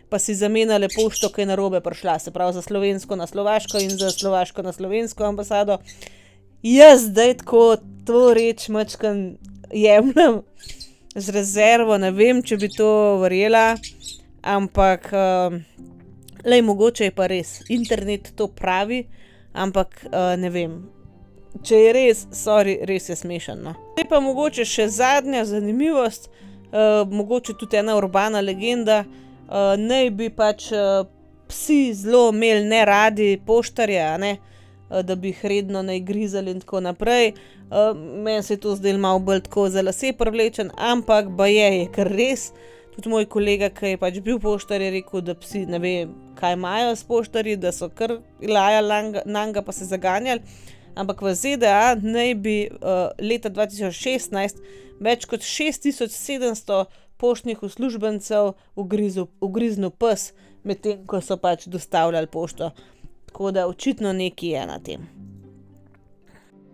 [0.08, 3.78] pa si zamenjale pošto, ki je na robe prišla, se pravi, za slovensko na slovaško
[3.82, 5.78] in za slovaško na slovensko ambasado.
[6.62, 9.36] Jaz zdaj tako to reč mačkam
[9.72, 10.42] jemljem
[11.14, 13.76] z rezervo, ne vem, če bi to verjela,
[14.42, 15.10] ampak.
[15.12, 15.60] Uh,
[16.46, 19.00] Le mogoče je pa res, internet to pravi,
[19.52, 20.76] ampak uh, ne vem.
[21.66, 23.56] Če je res, sorry, res je smešno.
[23.64, 23.72] No.
[23.96, 29.02] Zdaj pa mogoče še zadnja zanimivost, uh, mogoče tudi ena urbana legenda.
[29.46, 31.08] Uh, naj bi pač uh,
[31.50, 34.36] psi zelo imeli ne radi poštarja, ne?
[34.90, 37.32] uh, da bi jih redno ne grizali in tako naprej.
[37.66, 41.66] Uh, meni se je to zdelo malo bolj tako za lase privlečen, ampak ba je,
[41.80, 42.52] je kar res.
[42.94, 45.94] Tudi moj kolega, ki je pač bil poštar, je rekel, da psi ne ve,
[46.36, 50.40] kaj imajo s poštarji, da so kar lajali na njega, pa se zaganjali.
[50.94, 54.62] Ampak v ZDA naj bi uh, leta 2016
[55.00, 56.84] več kot 6700
[57.16, 60.30] poštnih uslužbencev ugriznil pes,
[60.64, 62.70] medtem ko so pač dostavljali pošto.
[63.28, 65.08] Tako da očitno nekaj je na tem.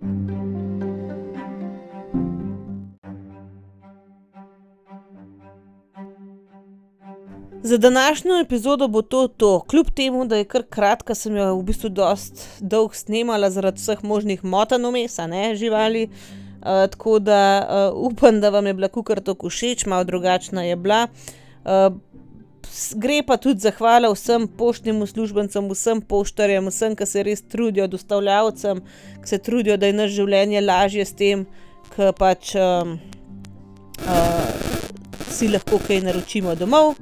[0.02, 0.91] thank you
[7.64, 9.60] Za današnjo epizodo bo to to.
[9.60, 14.02] Kljub temu, da je kar kratka, sem jo v bistvu dost dolg snemala zaradi vseh
[14.02, 16.08] možnih motenj mesa, ne živali.
[16.62, 17.38] Uh, tako da
[17.94, 21.06] uh, upam, da vam je bila kukar tako všeč, malo drugačna je bila.
[21.64, 21.94] Uh,
[22.94, 28.82] gre pa tudi zahvala vsem poštnim uslužbencem, vsem poštarjem, vsem, ki se res trudijo, dostavljavcem,
[29.22, 31.46] ki se trudijo, da je naše življenje lažje s tem,
[31.94, 32.98] ki pač um,
[34.02, 34.46] uh,
[35.30, 36.96] si lahko kaj naročimo domov.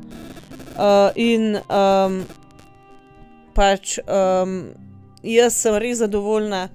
[0.71, 2.21] Uh, in um,
[3.55, 4.71] pač um,
[5.27, 6.68] jaz sem res zadovoljna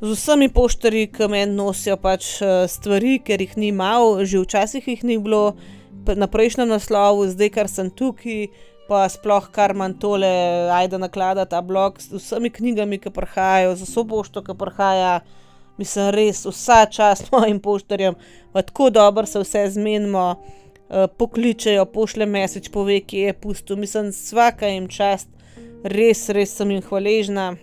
[0.00, 4.88] z vsemi poštarji, ki me nosijo pač uh, stvari, ker jih ni malo, že včasih
[4.88, 5.56] jih ni bilo
[6.06, 8.46] na prejšnjem naslovu, zdaj kar sem tukaj,
[8.86, 10.30] pa sploh kar manj tole,
[10.70, 15.20] ajde naklada ta blog z vsemi knjigami, ki prihajajo, z vso pošto, ki prihaja.
[15.76, 18.14] Mislim, res vsa čast mojim poštarjem,
[18.54, 20.36] tako dobro se vse zmenimo.
[20.86, 23.76] Eh, pokličejo, pošle mesič, pove, ki je pusto.
[23.76, 25.28] Mislim, vsaka jim čast,
[25.82, 27.56] res, res sem jim hvaležna.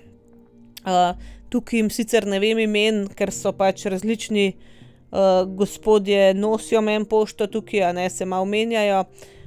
[0.84, 1.15] Uh,
[1.47, 7.47] tukaj jim sicer ne vem imen, ker so pač različni uh, gospodje, nosijo meni pošto
[7.47, 9.05] tukaj, a ne se malo menjajo.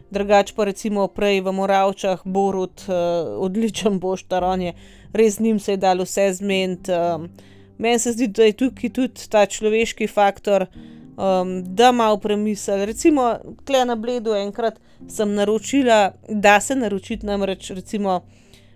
[0.09, 4.72] Drugač pa recimo prej v Moravčah, Borut, uh, odličen poštar, on je
[5.12, 6.93] res njim se je dal vse zmeniti.
[6.93, 7.29] Um,
[7.77, 10.66] meni se zdi, da je tukaj tudi ta človeški faktor
[11.17, 12.87] um, da malo premisli.
[12.87, 18.21] Recimo, tle na Bledu enkrat sem naročila, da se naročiti namreč recimo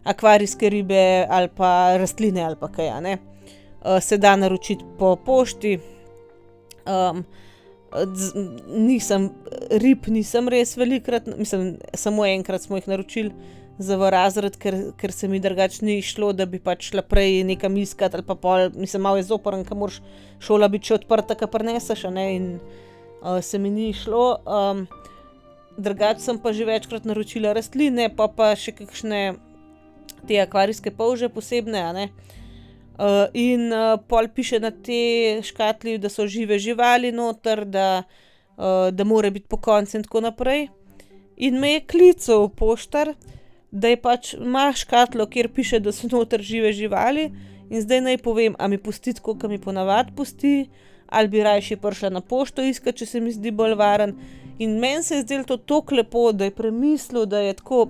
[0.05, 3.19] akvarijske ribe ali pa rastline ali pa kaj, ne.
[3.81, 5.79] Uh, se da naročiti po pošti.
[6.87, 7.25] Um,
[8.15, 8.33] z,
[8.69, 9.31] nisem,
[9.71, 13.33] rib nisem res velikrat, mislim, samo enkrat smo jih naročili
[13.81, 17.41] za v razred, ker, ker se mi drugače ni šlo, da bi pač šla prej
[17.49, 20.03] nekam iskati ali pa pol, mislim, malo je zoporen, kam moraš
[20.45, 24.25] šola biti še odprta, kar preneseš, ne, in uh, se mi ni šlo.
[24.45, 24.85] Um,
[25.81, 29.23] drugače sem pa že večkrat naročila rastline, pa pa še kakšne
[30.29, 32.11] te akvarijske polže posebne, ne.
[33.01, 38.05] Uh, in uh, pol piše na te škatli, da so žive živali noter, da,
[38.61, 40.69] uh, da mora biti po koncu in tako naprej.
[41.41, 43.15] In me je klical poštar,
[43.71, 47.31] da je pač ima škatlo, kjer piše, da so noter žive živali,
[47.71, 50.69] in zdaj naj povem, a mi pusti tako, kot mi ponavadi pusti,
[51.07, 54.15] ali bi raje prišla na pošto iskati, če se mi zdi bolj varen.
[54.59, 57.89] In meni se je zdelo to tako lepo, da je premislil, da je tako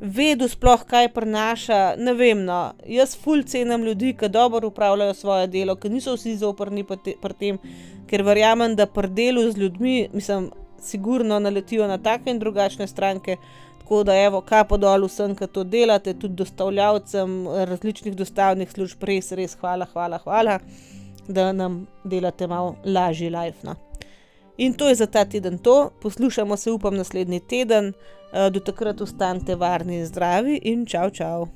[0.00, 1.80] vedel, sploh kaj prinaša.
[1.98, 6.36] Ne vem, no, jaz ful cenim ljudi, ki dobro upravljajo svoje delo, ki niso vsi
[6.40, 7.58] zoprni pri tem,
[8.08, 13.36] ker verjamem, da pri delu z ljudmi, mislim, sigurno naletijo na take in drugačne stranke.
[13.90, 17.32] Tako da, evo, kapo dol vsem, ki to delate, tudi dostavljavcem
[17.66, 20.54] različnih dostavnih služb, res, res, hvala, hvala, hvala,
[21.26, 23.66] da nam delate malo lažji life.
[23.66, 23.74] No.
[24.62, 27.90] In to je za ta teden to, poslušamo se, upam, naslednji teden,
[28.52, 31.48] do takrat ostanite varni in zdravi in čau, čau.